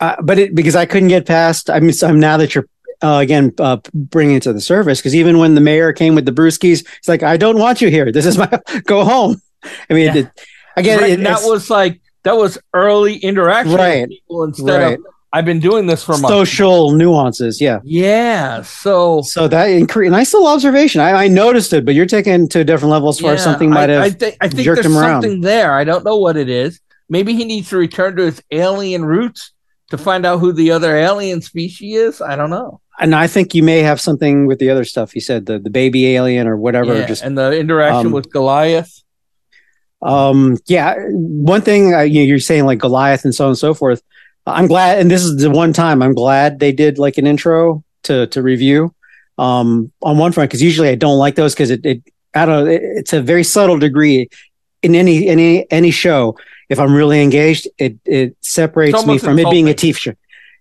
uh, 0.00 0.16
but 0.20 0.38
it 0.40 0.54
because 0.56 0.74
I 0.74 0.86
couldn't 0.86 1.08
get 1.08 1.24
past. 1.26 1.70
I 1.70 1.78
mean, 1.78 1.92
so 1.92 2.08
I'm 2.08 2.18
now 2.18 2.36
that 2.38 2.54
you're 2.56 2.66
uh, 3.02 3.18
again 3.22 3.52
uh, 3.58 3.78
bringing 3.92 4.36
it 4.36 4.42
to 4.44 4.52
the 4.52 4.60
surface. 4.60 5.00
Because 5.00 5.14
even 5.14 5.38
when 5.38 5.54
the 5.54 5.60
mayor 5.60 5.92
came 5.92 6.14
with 6.14 6.24
the 6.26 6.32
brewskis, 6.32 6.86
it's 6.98 7.08
like 7.08 7.22
I 7.22 7.36
don't 7.36 7.58
want 7.58 7.80
you 7.80 7.88
here. 7.90 8.10
This 8.12 8.26
is 8.26 8.38
my 8.38 8.48
go 8.86 9.04
home. 9.04 9.40
I 9.90 9.94
mean, 9.94 10.06
Yeah. 10.06 10.14
it, 10.16 10.30
again, 10.76 11.00
Right, 11.00 11.10
it, 11.12 11.22
that 11.22 11.40
was 11.42 11.70
like 11.70 12.00
that 12.24 12.36
was 12.36 12.58
early 12.72 13.16
interaction 13.16 13.74
Right, 13.74 14.08
instead 14.30 14.82
right. 14.82 14.98
of 14.98 15.04
I've 15.32 15.44
been 15.44 15.58
doing 15.58 15.86
this 15.88 16.04
for 16.04 16.12
months. 16.12 16.28
social 16.28 16.92
nuances. 16.92 17.60
Yeah. 17.60 17.80
Yeah, 17.82 18.62
so 18.62 19.20
So 19.22 19.48
that 19.48 19.66
incre- 19.66 20.08
nice 20.08 20.32
little 20.32 20.46
observation. 20.46 21.00
I, 21.00 21.24
I 21.24 21.28
noticed 21.28 21.72
it, 21.72 21.84
but 21.84 21.94
you're 21.96 22.06
taking 22.06 22.44
it 22.44 22.50
to 22.52 22.60
a 22.60 22.64
different 22.64 22.92
level 22.92 23.08
as 23.08 23.18
far 23.18 23.32
as 23.32 23.42
something 23.42 23.68
might 23.68 23.90
I, 23.90 23.94
have. 23.94 24.02
I, 24.04 24.10
think 24.10 24.36
I 24.40 24.48
think 24.48 24.62
jerked 24.62 24.82
there's 24.82 24.86
him 24.94 24.96
around. 24.96 25.22
something 25.22 25.40
there. 25.40 25.72
I 25.74 25.82
don't 25.82 26.04
know 26.04 26.18
what 26.18 26.36
it 26.36 26.48
is. 26.48 26.78
Maybe 27.08 27.34
he 27.34 27.44
needs 27.44 27.68
to 27.70 27.76
return 27.76 28.14
to 28.16 28.22
his 28.26 28.40
alien 28.52 29.04
roots 29.04 29.50
to 29.90 29.98
find 29.98 30.24
out 30.24 30.38
who 30.38 30.52
the 30.52 30.70
other 30.70 30.96
alien 30.96 31.42
species 31.42 31.96
is. 31.96 32.20
I 32.22 32.36
don't 32.36 32.50
know. 32.50 32.80
And 32.98 33.14
I 33.14 33.26
think 33.26 33.54
you 33.54 33.62
may 33.62 33.80
have 33.80 34.00
something 34.00 34.46
with 34.46 34.58
the 34.58 34.70
other 34.70 34.84
stuff 34.84 35.12
he 35.12 35.20
said, 35.20 35.46
the 35.46 35.58
the 35.58 35.70
baby 35.70 36.14
alien 36.14 36.46
or 36.46 36.56
whatever. 36.56 36.96
Yeah, 36.96 37.06
Just 37.06 37.22
and 37.22 37.36
the 37.36 37.58
interaction 37.58 38.08
um, 38.08 38.12
with 38.12 38.30
Goliath. 38.30 39.02
Um, 40.02 40.58
yeah, 40.66 40.96
one 41.10 41.62
thing 41.62 41.94
uh, 41.94 42.00
you, 42.00 42.22
you're 42.22 42.38
saying 42.38 42.66
like 42.66 42.78
Goliath 42.78 43.24
and 43.24 43.34
so 43.34 43.44
on 43.44 43.50
and 43.50 43.58
so 43.58 43.74
forth. 43.74 44.02
I'm 44.46 44.66
glad, 44.66 44.98
and 44.98 45.10
this 45.10 45.24
is 45.24 45.40
the 45.40 45.50
one 45.50 45.72
time 45.72 46.02
I'm 46.02 46.14
glad 46.14 46.58
they 46.58 46.72
did 46.72 46.98
like 46.98 47.18
an 47.18 47.26
intro 47.26 47.82
to 48.04 48.26
to 48.28 48.42
review. 48.42 48.94
Um, 49.36 49.90
on 50.00 50.18
one 50.18 50.30
front, 50.30 50.50
because 50.50 50.62
usually 50.62 50.90
I 50.90 50.94
don't 50.94 51.18
like 51.18 51.34
those 51.34 51.54
because 51.54 51.70
it, 51.70 51.84
it 51.84 52.02
I 52.34 52.46
don't 52.46 52.68
it, 52.68 52.82
it's 52.82 53.12
a 53.12 53.20
very 53.20 53.42
subtle 53.42 53.78
degree 53.78 54.28
in 54.82 54.94
any 54.94 55.26
any 55.26 55.70
any 55.72 55.90
show. 55.90 56.36
If 56.68 56.78
I'm 56.78 56.94
really 56.94 57.22
engaged, 57.22 57.66
it 57.78 57.96
it 58.04 58.36
separates 58.42 59.04
me 59.06 59.18
from 59.18 59.38
it 59.38 59.50
being 59.50 59.68
a. 59.68 59.74
TV 59.74 59.96
show. 59.96 60.12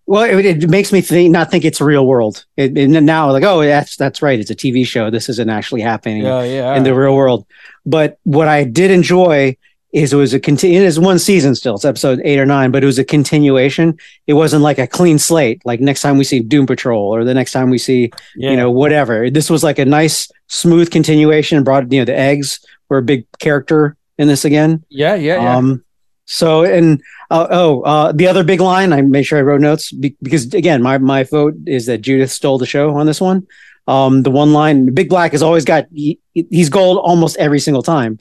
Well, 0.05 0.23
it, 0.23 0.45
it 0.45 0.69
makes 0.69 0.91
me 0.91 1.01
think, 1.01 1.31
not 1.31 1.49
think 1.49 1.63
it's 1.63 1.79
real 1.79 2.05
world. 2.05 2.45
It, 2.57 2.77
and 2.77 3.05
now 3.05 3.31
like, 3.31 3.43
oh, 3.43 3.61
that's 3.63 3.95
that's 3.95 4.21
right, 4.21 4.39
it's 4.39 4.51
a 4.51 4.55
TV 4.55 4.85
show. 4.85 5.09
This 5.09 5.29
isn't 5.29 5.49
actually 5.49 5.81
happening 5.81 6.23
Yeah, 6.23 6.43
yeah. 6.43 6.75
in 6.75 6.83
the 6.83 6.93
real 6.93 7.15
world. 7.15 7.45
But 7.85 8.19
what 8.23 8.47
I 8.47 8.63
did 8.65 8.91
enjoy 8.91 9.55
is 9.93 10.11
it 10.11 10.15
was 10.15 10.33
a 10.33 10.39
continu- 10.39 10.73
it 10.73 10.81
is 10.81 10.99
one 10.99 11.19
season 11.19 11.53
still. 11.53 11.75
It's 11.75 11.85
episode 11.85 12.19
eight 12.25 12.39
or 12.39 12.45
nine, 12.47 12.71
but 12.71 12.81
it 12.83 12.85
was 12.87 12.97
a 12.97 13.05
continuation. 13.05 13.97
It 14.25 14.33
wasn't 14.33 14.63
like 14.63 14.79
a 14.79 14.87
clean 14.87 15.19
slate. 15.19 15.61
Like 15.65 15.79
next 15.79 16.01
time 16.01 16.17
we 16.17 16.23
see 16.23 16.39
Doom 16.39 16.65
Patrol 16.65 17.13
or 17.13 17.23
the 17.23 17.33
next 17.33 17.51
time 17.51 17.69
we 17.69 17.77
see, 17.77 18.11
yeah. 18.35 18.49
you 18.51 18.57
know, 18.57 18.71
whatever. 18.71 19.29
This 19.29 19.49
was 19.51 19.63
like 19.63 19.77
a 19.77 19.85
nice, 19.85 20.31
smooth 20.47 20.89
continuation. 20.91 21.63
Brought, 21.63 21.91
you 21.91 21.99
know, 21.99 22.05
the 22.05 22.17
eggs 22.17 22.59
were 22.89 22.97
a 22.97 23.03
big 23.03 23.25
character 23.39 23.95
in 24.17 24.27
this 24.27 24.45
again. 24.45 24.83
yeah, 24.89 25.13
yeah, 25.15 25.41
yeah. 25.41 25.57
Um, 25.57 25.83
so 26.25 26.63
and 26.63 27.01
uh, 27.29 27.47
oh, 27.49 27.81
uh, 27.81 28.11
the 28.11 28.27
other 28.27 28.43
big 28.43 28.61
line. 28.61 28.93
I 28.93 29.01
made 29.01 29.23
sure 29.23 29.39
I 29.39 29.41
wrote 29.41 29.61
notes 29.61 29.91
be- 29.91 30.15
because 30.21 30.53
again, 30.53 30.81
my 30.81 30.97
my 30.97 31.23
vote 31.23 31.55
is 31.65 31.87
that 31.87 31.99
Judith 31.99 32.31
stole 32.31 32.57
the 32.57 32.65
show 32.65 32.95
on 32.95 33.05
this 33.05 33.19
one. 33.19 33.47
Um, 33.87 34.23
the 34.23 34.31
one 34.31 34.53
line, 34.53 34.93
Big 34.93 35.09
Black 35.09 35.33
has 35.33 35.43
always 35.43 35.65
got 35.65 35.85
he, 35.93 36.19
he's 36.33 36.69
gold 36.69 36.99
almost 36.99 37.37
every 37.37 37.59
single 37.59 37.83
time. 37.83 38.17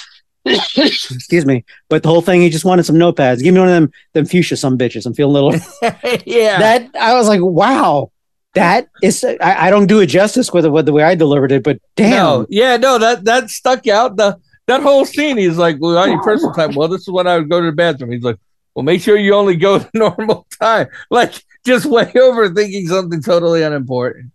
Excuse 0.44 1.46
me, 1.46 1.64
but 1.88 2.02
the 2.02 2.08
whole 2.08 2.22
thing, 2.22 2.40
he 2.40 2.50
just 2.50 2.64
wanted 2.64 2.84
some 2.84 2.96
notepads. 2.96 3.42
Give 3.42 3.54
me 3.54 3.60
one 3.60 3.68
of 3.68 3.74
them, 3.74 3.92
them 4.12 4.26
fuchsia, 4.26 4.56
some 4.56 4.76
bitches. 4.76 5.06
I'm 5.06 5.14
feeling 5.14 5.36
a 5.36 5.40
little 5.40 5.66
yeah. 6.26 6.58
that. 6.58 6.90
I 7.00 7.14
was 7.14 7.28
like, 7.28 7.40
wow, 7.40 8.12
that 8.54 8.88
is. 9.02 9.24
I, 9.24 9.66
I 9.66 9.70
don't 9.70 9.86
do 9.86 10.00
it 10.00 10.06
justice 10.06 10.52
with, 10.52 10.66
it, 10.66 10.70
with 10.70 10.86
the 10.86 10.92
way 10.92 11.02
I 11.02 11.14
delivered 11.14 11.50
it, 11.50 11.62
but 11.62 11.80
damn, 11.96 12.10
No, 12.10 12.46
yeah, 12.48 12.76
no, 12.76 12.98
that 12.98 13.24
that 13.24 13.50
stuck 13.50 13.86
out. 13.88 14.16
The 14.16 14.38
that 14.66 14.82
whole 14.82 15.04
scene, 15.04 15.36
he's 15.36 15.56
like, 15.56 15.76
"Well, 15.80 15.96
on 15.98 16.10
your 16.10 16.22
personal 16.22 16.52
time, 16.52 16.74
well, 16.74 16.88
this 16.88 17.02
is 17.02 17.08
when 17.10 17.26
I 17.26 17.38
would 17.38 17.48
go 17.48 17.60
to 17.60 17.66
the 17.66 17.72
bathroom." 17.72 18.10
He's 18.12 18.22
like, 18.22 18.38
"Well, 18.74 18.82
make 18.82 19.00
sure 19.00 19.16
you 19.16 19.34
only 19.34 19.56
go 19.56 19.78
to 19.80 19.90
normal 19.94 20.46
time." 20.60 20.88
Like, 21.10 21.34
just 21.64 21.86
way 21.86 22.10
over 22.16 22.48
thinking 22.48 22.86
something 22.86 23.22
totally 23.22 23.62
unimportant. 23.62 24.32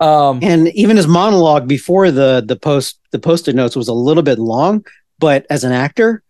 Um, 0.00 0.40
and 0.42 0.68
even 0.68 0.96
his 0.96 1.06
monologue 1.06 1.68
before 1.68 2.10
the 2.10 2.42
the 2.46 2.56
post 2.56 2.98
the 3.12 3.18
post-it 3.18 3.54
notes 3.54 3.76
was 3.76 3.88
a 3.88 3.94
little 3.94 4.22
bit 4.22 4.38
long 4.38 4.84
but 5.18 5.46
as 5.50 5.62
an 5.62 5.72
actor 5.72 6.22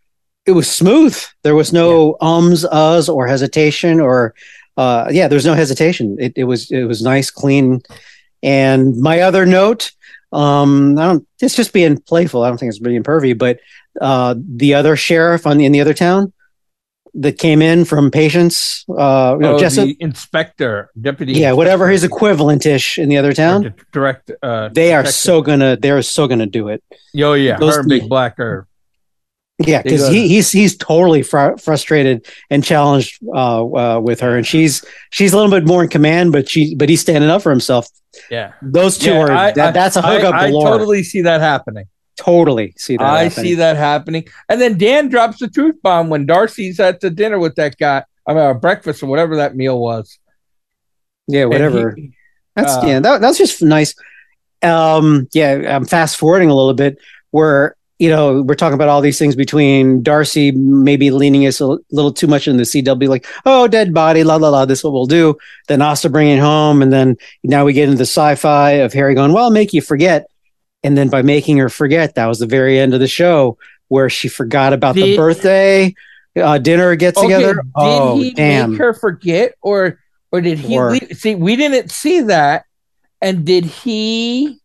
it 0.46 0.52
was 0.52 0.68
smooth 0.70 1.16
there 1.42 1.54
was 1.54 1.72
no 1.72 2.16
ums 2.20 2.64
uhs 2.64 3.08
or 3.08 3.26
hesitation 3.26 4.00
or 4.00 4.34
uh 4.76 5.08
yeah 5.10 5.28
there's 5.28 5.46
no 5.46 5.54
hesitation 5.54 6.16
it, 6.18 6.32
it 6.36 6.44
was 6.44 6.70
it 6.70 6.84
was 6.84 7.02
nice 7.02 7.30
clean 7.30 7.80
and 8.42 8.96
my 8.96 9.20
other 9.20 9.46
note 9.46 9.92
um 10.32 10.98
i 10.98 11.06
don't 11.06 11.26
it's 11.40 11.56
just 11.56 11.72
being 11.72 11.96
playful 11.98 12.42
i 12.42 12.48
don't 12.48 12.58
think 12.58 12.70
it's 12.70 12.78
being 12.78 13.02
pervy 13.02 13.36
but 13.36 13.58
uh 14.00 14.34
the 14.38 14.74
other 14.74 14.96
sheriff 14.96 15.46
on 15.46 15.58
the 15.58 15.64
in 15.64 15.72
the 15.72 15.80
other 15.80 15.94
town 15.94 16.32
that 17.14 17.38
came 17.38 17.60
in 17.60 17.84
from 17.84 18.10
patients 18.10 18.84
uh 18.90 19.34
you 19.34 19.40
know, 19.42 19.56
oh, 19.56 19.58
Jessup, 19.58 19.86
the 19.86 19.96
inspector, 19.98 20.90
deputy, 21.00 21.32
yeah 21.32 21.50
whatever 21.52 21.88
his 21.88 22.04
equivalent 22.04 22.64
ish 22.64 22.98
in 22.98 23.08
the 23.08 23.16
other 23.18 23.32
town 23.32 23.74
direct. 23.90 24.30
Uh, 24.42 24.68
they 24.68 24.94
are 24.94 25.04
so 25.06 25.42
gonna 25.42 25.76
they're 25.76 26.02
so 26.02 26.28
gonna 26.28 26.46
do 26.46 26.68
it 26.68 26.84
Oh 27.16 27.32
yeah, 27.32 27.58
those- 27.58 27.76
her 27.76 27.82
Big 27.82 28.08
Black 28.08 28.38
are. 28.38 28.68
Yeah 29.66 29.82
because 29.82 30.08
he, 30.08 30.26
he's 30.28 30.50
he's 30.50 30.76
totally 30.76 31.22
fr- 31.22 31.56
frustrated 31.58 32.26
and 32.50 32.64
challenged 32.64 33.18
uh, 33.34 33.62
uh 33.64 34.00
with 34.00 34.20
her 34.20 34.36
and 34.36 34.46
she's 34.46 34.84
she's 35.10 35.32
a 35.32 35.36
little 35.36 35.50
bit 35.50 35.66
more 35.66 35.82
in 35.82 35.88
command 35.88 36.32
but 36.32 36.48
she 36.48 36.74
but 36.74 36.88
he's 36.88 37.00
standing 37.00 37.28
up 37.30 37.42
for 37.42 37.50
himself 37.50 37.86
Yeah, 38.30 38.52
those 38.62 38.96
two 38.98 39.10
Yeah, 39.10 39.20
are 39.20 39.32
I- 39.32 39.52
that, 39.52 39.68
I- 39.68 39.70
that's 39.72 39.96
a 39.96 40.02
hookup 40.02 40.34
I 40.34 40.50
galore. 40.50 40.70
totally 40.70 41.02
see 41.02 41.22
that 41.22 41.40
happening. 41.40 41.86
totally 42.16 42.74
see 42.76 42.96
that 42.96 43.04
I 43.04 43.24
happening. 43.24 43.44
see 43.44 43.54
that 43.56 43.76
happening. 43.76 44.24
And 44.48 44.60
then 44.60 44.76
Dan 44.78 45.08
drops 45.08 45.38
the 45.38 45.48
truth 45.48 45.76
bomb 45.82 46.08
when 46.10 46.26
Darcy's 46.26 46.80
at 46.80 47.00
the 47.00 47.08
dinner 47.10 47.38
with 47.38 47.54
that 47.56 47.76
guy. 47.78 48.04
I 48.26 48.34
mean, 48.34 48.58
breakfast 48.58 49.02
or 49.02 49.06
whatever 49.06 49.36
that 49.36 49.56
meal 49.56 49.78
was. 49.80 50.18
yeah 51.28 51.44
whatever 51.46 51.94
he- 51.96 52.12
That's 52.56 52.74
Uh, 52.76 52.82
yeah, 52.86 53.00
that, 53.00 53.20
that's 53.20 53.38
just 53.38 53.62
nice. 53.62 53.94
Um, 54.62 55.28
yeah, 55.32 55.74
I'm 55.76 55.84
fast 55.86 56.16
forwarding 56.16 56.50
a 56.50 56.54
little 56.54 56.74
bit 56.74 56.98
where 57.30 57.76
you 58.00 58.08
know 58.08 58.42
we're 58.42 58.54
talking 58.54 58.74
about 58.74 58.88
all 58.88 59.00
these 59.02 59.18
things 59.18 59.36
between 59.36 60.02
Darcy 60.02 60.50
maybe 60.52 61.10
leaning 61.10 61.46
us 61.46 61.60
a 61.60 61.66
little 61.92 62.12
too 62.12 62.26
much 62.26 62.48
in 62.48 62.56
the 62.56 62.62
CW, 62.64 63.08
like 63.08 63.26
oh 63.46 63.68
dead 63.68 63.92
body, 63.94 64.24
la 64.24 64.36
la 64.36 64.48
la, 64.48 64.64
this 64.64 64.78
is 64.80 64.84
what 64.84 64.92
we'll 64.94 65.06
do. 65.06 65.36
Then 65.68 65.82
Asta 65.82 66.08
bringing 66.08 66.38
it 66.38 66.40
home, 66.40 66.80
and 66.82 66.92
then 66.92 67.16
now 67.44 67.64
we 67.64 67.72
get 67.74 67.84
into 67.84 67.98
the 67.98 68.02
sci-fi 68.02 68.70
of 68.82 68.92
Harry 68.94 69.14
going, 69.14 69.32
well, 69.32 69.44
I'll 69.44 69.50
make 69.50 69.72
you 69.74 69.82
forget, 69.82 70.26
and 70.82 70.96
then 70.96 71.08
by 71.10 71.22
making 71.22 71.58
her 71.58 71.68
forget, 71.68 72.14
that 72.14 72.26
was 72.26 72.38
the 72.38 72.46
very 72.46 72.78
end 72.80 72.94
of 72.94 73.00
the 73.00 73.06
show 73.08 73.58
where 73.88 74.08
she 74.08 74.28
forgot 74.28 74.72
about 74.72 74.94
the, 74.94 75.02
The- 75.02 75.16
birthday. 75.16 75.94
uh, 76.40 76.58
dinner 76.58 76.94
get 76.96 77.16
Okay, 77.16 77.26
together. 77.26 77.54
did 77.54 77.62
oh, 77.74 78.16
he 78.18 78.30
damn! 78.32 78.70
make 78.70 78.78
her 78.80 78.94
forget, 78.94 79.54
or 79.60 79.98
or 80.32 80.40
did 80.40 80.58
he 80.58 80.76
Or- 80.78 80.92
leave? 80.92 81.08
see? 81.18 81.34
We 81.34 81.54
didn't 81.56 81.90
see 81.90 82.20
that, 82.22 82.64
and 83.20 83.44
did 83.44 83.64
he 83.66 84.59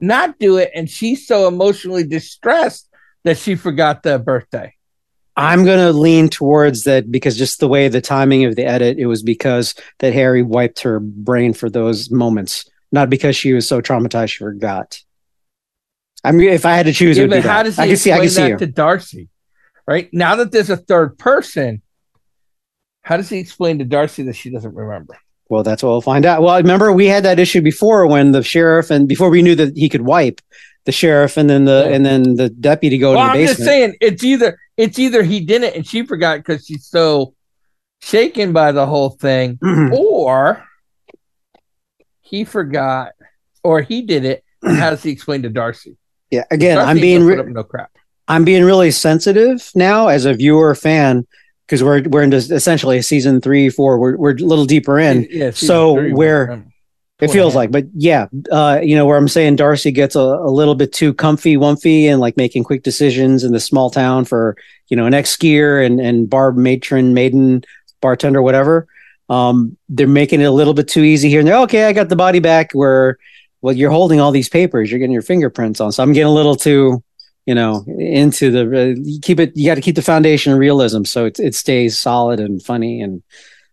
not 0.00 0.38
do 0.38 0.58
it? 0.58 0.70
And 0.74 0.88
she's 0.88 1.26
so 1.26 1.48
emotionally 1.48 2.04
distressed 2.04 2.88
that 3.24 3.38
she 3.38 3.54
forgot 3.54 4.02
the 4.02 4.18
birthday. 4.18 4.74
I'm 5.36 5.64
gonna 5.64 5.92
lean 5.92 6.28
towards 6.30 6.84
that 6.84 7.10
because 7.10 7.36
just 7.36 7.60
the 7.60 7.68
way 7.68 7.88
the 7.88 8.00
timing 8.00 8.44
of 8.44 8.56
the 8.56 8.64
edit, 8.64 8.98
it 8.98 9.06
was 9.06 9.22
because 9.22 9.74
that 9.98 10.14
Harry 10.14 10.42
wiped 10.42 10.80
her 10.80 10.98
brain 11.00 11.52
for 11.52 11.68
those 11.68 12.10
moments, 12.10 12.64
not 12.90 13.10
because 13.10 13.36
she 13.36 13.52
was 13.52 13.68
so 13.68 13.82
traumatized 13.82 14.30
she 14.30 14.38
forgot. 14.38 14.98
I 16.24 16.32
mean, 16.32 16.48
if 16.48 16.64
I 16.64 16.74
had 16.74 16.86
to 16.86 16.92
choose, 16.92 17.18
it 17.18 17.22
Yeah, 17.22 17.26
but 17.36 17.42
how 17.44 17.58
that. 17.58 17.62
does 17.64 17.76
he 17.76 17.82
I 17.82 17.86
can 17.88 17.96
see. 17.98 18.12
I 18.12 18.24
explain 18.24 18.46
can 18.46 18.48
see 18.48 18.52
that 18.52 18.58
to 18.66 18.72
Darcy? 18.72 19.28
Right 19.86 20.08
now 20.12 20.36
that 20.36 20.50
there's 20.52 20.70
a 20.70 20.76
third 20.76 21.18
person, 21.18 21.82
how 23.02 23.16
does 23.16 23.28
he 23.28 23.38
explain 23.38 23.78
to 23.78 23.84
Darcy 23.84 24.22
that 24.24 24.34
she 24.34 24.50
doesn't 24.50 24.74
remember? 24.74 25.16
Well, 25.48 25.62
that's 25.62 25.82
what 25.82 25.90
we'll 25.90 26.00
find 26.00 26.26
out. 26.26 26.42
Well, 26.42 26.54
I 26.54 26.58
remember 26.58 26.92
we 26.92 27.06
had 27.06 27.24
that 27.24 27.38
issue 27.38 27.60
before 27.60 28.06
when 28.06 28.32
the 28.32 28.42
sheriff 28.42 28.90
and 28.90 29.06
before 29.06 29.30
we 29.30 29.42
knew 29.42 29.54
that 29.54 29.76
he 29.76 29.88
could 29.88 30.02
wipe 30.02 30.40
the 30.86 30.92
sheriff 30.92 31.36
and 31.36 31.48
then 31.48 31.64
the 31.66 31.86
Yeah. 31.88 31.94
and 31.94 32.04
then 32.06 32.34
the 32.36 32.48
deputy 32.48 32.98
go 32.98 33.12
well, 33.14 33.26
to 33.26 33.32
I'm 33.32 33.38
the 33.40 33.46
just 33.46 33.58
basement. 33.58 33.68
saying 33.68 33.96
it's 34.00 34.24
either 34.24 34.58
it's 34.76 34.98
either 34.98 35.22
he 35.22 35.40
didn't 35.40 35.74
and 35.76 35.86
she 35.86 36.04
forgot 36.04 36.38
because 36.38 36.66
she's 36.66 36.86
so 36.86 37.34
shaken 38.02 38.52
by 38.52 38.72
the 38.72 38.86
whole 38.86 39.10
thing, 39.10 39.58
or 39.92 40.64
he 42.20 42.44
forgot, 42.44 43.12
or 43.62 43.80
he 43.82 44.02
did 44.02 44.24
it. 44.24 44.44
How 44.64 44.90
does 44.90 45.02
he 45.02 45.10
explain 45.10 45.42
to 45.42 45.48
Darcy? 45.48 45.96
yeah, 46.30 46.44
again, 46.50 46.76
Darcy 46.76 46.90
I'm 46.90 47.00
being 47.00 47.24
re- 47.24 47.42
no 47.52 47.62
crap. 47.62 47.90
I'm 48.28 48.44
being 48.44 48.64
really 48.64 48.90
sensitive 48.90 49.70
now 49.76 50.08
as 50.08 50.24
a 50.24 50.34
viewer 50.34 50.74
fan 50.74 51.26
because 51.66 51.82
we're 51.82 52.02
we're 52.02 52.22
into 52.22 52.36
essentially 52.36 53.02
season 53.02 53.40
three, 53.40 53.68
four. 53.68 53.98
We're 53.98 54.16
we're 54.16 54.32
a 54.32 54.38
little 54.38 54.64
deeper 54.66 54.98
in. 54.98 55.26
Yeah, 55.30 55.50
so 55.50 55.96
three, 55.96 56.12
where- 56.12 56.46
It 57.18 57.30
feels 57.30 57.54
like, 57.54 57.70
but 57.70 57.86
yeah, 57.94 58.26
uh, 58.52 58.78
you 58.82 58.94
know, 58.94 59.06
where 59.06 59.16
I'm 59.16 59.26
saying 59.26 59.56
Darcy 59.56 59.90
gets 59.90 60.16
a, 60.16 60.20
a 60.20 60.50
little 60.50 60.74
bit 60.74 60.92
too 60.92 61.14
comfy, 61.14 61.56
wumpy, 61.56 62.04
and 62.04 62.20
like 62.20 62.36
making 62.36 62.64
quick 62.64 62.82
decisions 62.82 63.42
in 63.42 63.52
the 63.52 63.58
small 63.60 63.88
town 63.88 64.26
for 64.26 64.54
you 64.88 64.98
know 64.98 65.06
an 65.06 65.14
ex 65.14 65.34
skier 65.34 65.84
and 65.84 65.98
and 65.98 66.28
Barb 66.28 66.58
matron, 66.58 67.14
maiden, 67.14 67.64
bartender, 68.02 68.42
whatever. 68.42 68.86
Um, 69.30 69.78
they're 69.88 70.06
making 70.06 70.42
it 70.42 70.44
a 70.44 70.50
little 70.50 70.74
bit 70.74 70.88
too 70.88 71.04
easy 71.04 71.30
here, 71.30 71.40
and 71.40 71.48
they're 71.48 71.62
okay. 71.62 71.86
I 71.86 71.94
got 71.94 72.10
the 72.10 72.16
body 72.16 72.38
back. 72.38 72.72
Where 72.72 73.16
well, 73.62 73.74
you're 73.74 73.90
holding 73.90 74.20
all 74.20 74.30
these 74.30 74.50
papers, 74.50 74.90
you're 74.90 74.98
getting 75.00 75.12
your 75.12 75.22
fingerprints 75.22 75.80
on. 75.80 75.92
So 75.92 76.02
I'm 76.02 76.12
getting 76.12 76.28
a 76.28 76.34
little 76.34 76.54
too, 76.54 77.02
you 77.46 77.54
know, 77.54 77.84
into 77.98 78.50
the 78.50 78.62
uh, 78.66 79.18
keep 79.22 79.40
it. 79.40 79.52
You 79.56 79.66
got 79.66 79.76
to 79.76 79.80
keep 79.80 79.96
the 79.96 80.02
foundation 80.02 80.52
of 80.52 80.58
realism 80.58 81.04
so 81.04 81.24
it 81.26 81.38
it 81.38 81.54
stays 81.54 81.98
solid 81.98 82.40
and 82.40 82.62
funny 82.62 83.00
and 83.00 83.22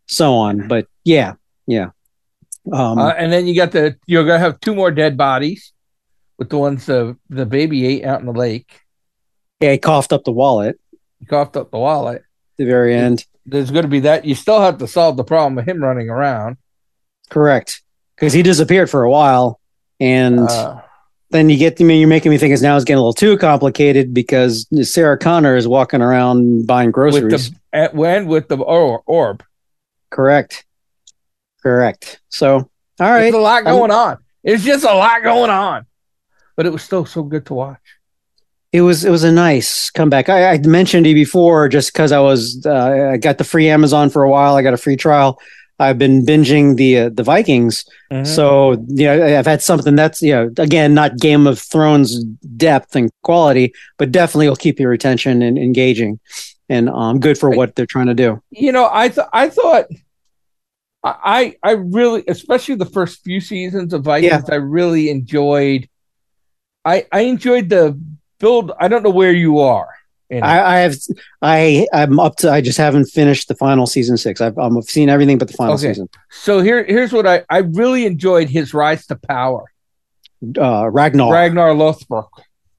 so 0.08 0.34
on. 0.36 0.68
But 0.68 0.88
yeah, 1.04 1.34
yeah. 1.68 1.90
Um, 2.72 2.98
Uh, 3.00 3.10
and 3.18 3.32
then 3.32 3.46
you 3.48 3.56
got 3.56 3.72
the 3.72 3.98
you're 4.06 4.26
gonna 4.26 4.40
have 4.40 4.60
two 4.62 4.76
more 4.76 4.92
dead 4.92 5.18
bodies 5.18 5.74
with 6.38 6.50
the 6.50 6.58
ones 6.58 6.86
the 6.86 7.18
the 7.30 7.46
baby 7.46 7.86
ate 7.86 8.06
out 8.06 8.20
in 8.20 8.26
the 8.26 8.32
lake. 8.32 8.80
yeah, 9.60 9.72
he 9.72 9.78
coughed 9.78 10.14
up 10.14 10.24
the 10.24 10.32
wallet. 10.32 10.80
He 11.20 11.26
coughed 11.26 11.58
up 11.58 11.72
the 11.72 11.80
wallet. 11.80 12.24
the 12.58 12.66
very 12.66 12.96
end. 12.96 13.26
There's 13.46 13.72
going 13.72 13.84
to 13.84 13.90
be 13.90 14.02
that. 14.02 14.24
You 14.24 14.36
still 14.36 14.62
have 14.62 14.78
to 14.78 14.88
solve 14.88 15.18
the 15.18 15.24
problem 15.26 15.58
of 15.58 15.66
him 15.68 15.84
running 15.84 16.10
around. 16.10 16.56
Correct. 17.30 17.82
Because 18.16 18.32
he 18.32 18.42
disappeared 18.44 18.90
for 18.90 19.04
a 19.04 19.10
while. 19.12 19.60
And 20.00 20.40
Uh, 20.40 20.82
then 21.34 21.50
you 21.50 21.58
get 21.58 21.78
to 21.78 21.84
me, 21.84 22.00
you're 22.00 22.08
making 22.08 22.30
me 22.30 22.38
think 22.38 22.54
it's 22.54 22.62
now 22.62 22.76
it's 22.76 22.86
getting 22.86 23.00
a 23.00 23.02
little 23.02 23.14
too 23.14 23.38
complicated 23.38 24.14
because 24.14 24.68
Sarah 24.90 25.18
Connor 25.18 25.56
is 25.56 25.68
walking 25.68 26.02
around 26.02 26.66
buying 26.66 26.92
groceries. 26.92 27.24
with 27.24 27.32
the 27.32 27.60
at 27.74 27.96
when 27.96 28.28
with 28.28 28.48
the 28.48 28.58
or, 28.58 29.04
orb. 29.06 29.44
Correct. 30.10 30.64
Correct. 31.62 32.22
So, 32.30 32.56
all 32.56 32.70
right. 33.00 33.22
There's 33.22 33.34
a 33.34 33.40
lot 33.40 33.64
going 33.66 33.92
on. 33.92 34.20
It's 34.44 34.64
just 34.64 34.84
a 34.84 34.94
lot 34.94 35.24
going 35.24 35.50
on. 35.50 35.86
But 36.56 36.68
it 36.68 36.72
was 36.72 36.84
still 36.84 37.06
so 37.06 37.24
good 37.24 37.48
to 37.48 37.56
watch. 37.56 37.82
It 38.72 38.82
was 38.82 39.04
it 39.04 39.10
was 39.10 39.24
a 39.24 39.32
nice 39.32 39.90
comeback. 39.90 40.30
I, 40.30 40.54
I 40.54 40.58
mentioned 40.60 41.06
you 41.06 41.14
before 41.14 41.68
just 41.68 41.94
because 41.94 42.12
I 42.12 42.20
was 42.20 42.64
uh, 42.66 43.12
I 43.14 43.18
got 43.18 43.38
the 43.38 43.44
free 43.44 43.70
Amazon 43.70 44.10
for 44.10 44.24
a 44.24 44.30
while. 44.30 44.56
I 44.56 44.62
got 44.62 44.74
a 44.74 44.78
free 44.78 44.98
trial. 44.98 45.40
I've 45.80 45.98
been 45.98 46.26
binging 46.26 46.76
the 46.76 46.98
uh, 46.98 47.10
the 47.10 47.24
Vikings. 47.24 47.86
Mm-hmm. 48.12 48.26
So 48.26 48.74
you 48.88 49.06
know, 49.06 49.38
I've 49.38 49.46
had 49.46 49.62
something 49.62 49.96
that's 49.96 50.22
you 50.22 50.34
know, 50.34 50.52
again, 50.58 50.94
not 50.94 51.18
Game 51.18 51.48
of 51.48 51.60
Thrones 51.60 52.24
depth 52.24 52.96
and 52.96 53.12
quality, 53.24 53.74
but 53.98 54.12
definitely 54.12 54.50
will 54.50 54.56
keep 54.56 54.80
your 54.80 54.94
attention 54.94 55.42
and 55.42 55.58
engaging, 55.58 56.20
and 56.70 56.90
um, 56.90 57.20
good 57.20 57.38
for 57.38 57.50
what 57.50 57.76
they're 57.76 57.86
trying 57.86 58.08
to 58.08 58.14
do. 58.14 58.42
you 58.52 58.72
know, 58.72 58.90
I 58.92 59.10
th- 59.10 59.28
I 59.34 59.50
thought 59.50 59.88
I 61.04 61.58
I 61.64 61.72
really, 61.72 62.24
especially 62.28 62.76
the 62.76 62.86
first 62.86 63.24
few 63.24 63.42
seasons 63.42 63.94
of 63.94 64.04
Vikings, 64.04 64.50
I 64.50 64.56
really 64.56 65.10
enjoyed. 65.10 65.90
I 66.86 67.06
I 67.12 67.22
enjoyed 67.22 67.70
the 67.70 68.00
build. 68.40 68.72
I 68.80 68.88
don't 68.88 69.04
know 69.04 69.10
where 69.10 69.34
you 69.34 69.60
are. 69.60 69.90
I, 70.32 70.62
I 70.62 70.78
have, 70.80 70.96
I 71.42 71.88
I'm 71.94 72.20
up 72.20 72.38
to. 72.38 72.50
I 72.52 72.62
just 72.62 72.78
haven't 72.78 73.06
finished 73.06 73.48
the 73.48 73.56
final 73.56 73.86
season 73.86 74.18
six. 74.18 74.42
I've 74.42 74.58
um, 74.58 74.78
I've 74.78 74.86
seen 74.86 75.10
everything 75.10 75.38
but 75.38 75.48
the 75.48 75.54
final 75.54 75.76
Okay. 75.76 75.90
season. 75.90 76.10
so 76.32 76.60
here 76.62 76.84
here's 76.84 77.12
what 77.14 77.28
I 77.28 77.44
I 77.50 77.60
really 77.60 78.06
enjoyed 78.06 78.50
his 78.50 78.74
rise 78.74 79.06
to 79.08 79.16
power. 79.16 79.66
Uh, 80.58 80.90
Ragnar 80.90 81.32
Ragnar 81.32 81.70
Lothbrok, 81.74 82.30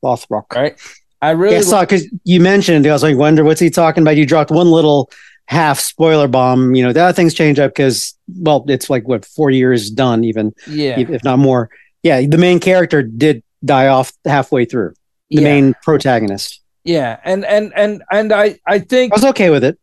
Lothbrok. 0.04 0.52
right? 0.54 0.78
I 1.22 1.30
really 1.30 1.54
Yeah, 1.54 1.60
I 1.60 1.62
saw 1.62 1.80
because 1.82 2.06
you 2.24 2.40
mentioned. 2.40 2.86
I 2.86 2.92
was 2.92 3.02
like, 3.02 3.16
wonder 3.16 3.44
what's 3.44 3.60
he 3.60 3.70
talking 3.70 4.02
about. 4.02 4.16
You 4.16 4.26
dropped 4.26 4.50
one 4.50 4.70
little 4.70 5.10
half 5.46 5.78
spoiler 5.80 6.28
bomb. 6.28 6.74
You 6.74 6.82
know, 6.82 6.92
the 6.92 7.00
other 7.00 7.12
things 7.14 7.32
change 7.34 7.58
up 7.58 7.70
because 7.70 8.14
well, 8.28 8.64
it's 8.68 8.90
like 8.90 9.06
what 9.08 9.24
four 9.24 9.50
years 9.50 9.90
done, 9.90 10.24
even 10.24 10.52
yeah 10.66 10.98
if 10.98 11.08
if 11.08 11.24
not 11.24 11.38
more. 11.38 11.70
Yeah, 12.02 12.20
the 12.26 12.36
main 12.38 12.60
character 12.60 13.02
did 13.02 13.42
die 13.64 13.86
off 13.88 14.12
halfway 14.26 14.64
through. 14.66 14.90
The 15.30 15.36
yeah, 15.36 15.44
main 15.44 15.74
protagonist. 15.82 16.60
Yeah 16.84 17.18
and 17.24 17.44
and 17.44 17.72
and 17.74 18.02
and 18.10 18.32
I 18.32 18.58
I 18.66 18.78
think 18.78 19.12
I 19.12 19.16
was 19.16 19.24
okay 19.26 19.50
with 19.50 19.64
it. 19.64 19.78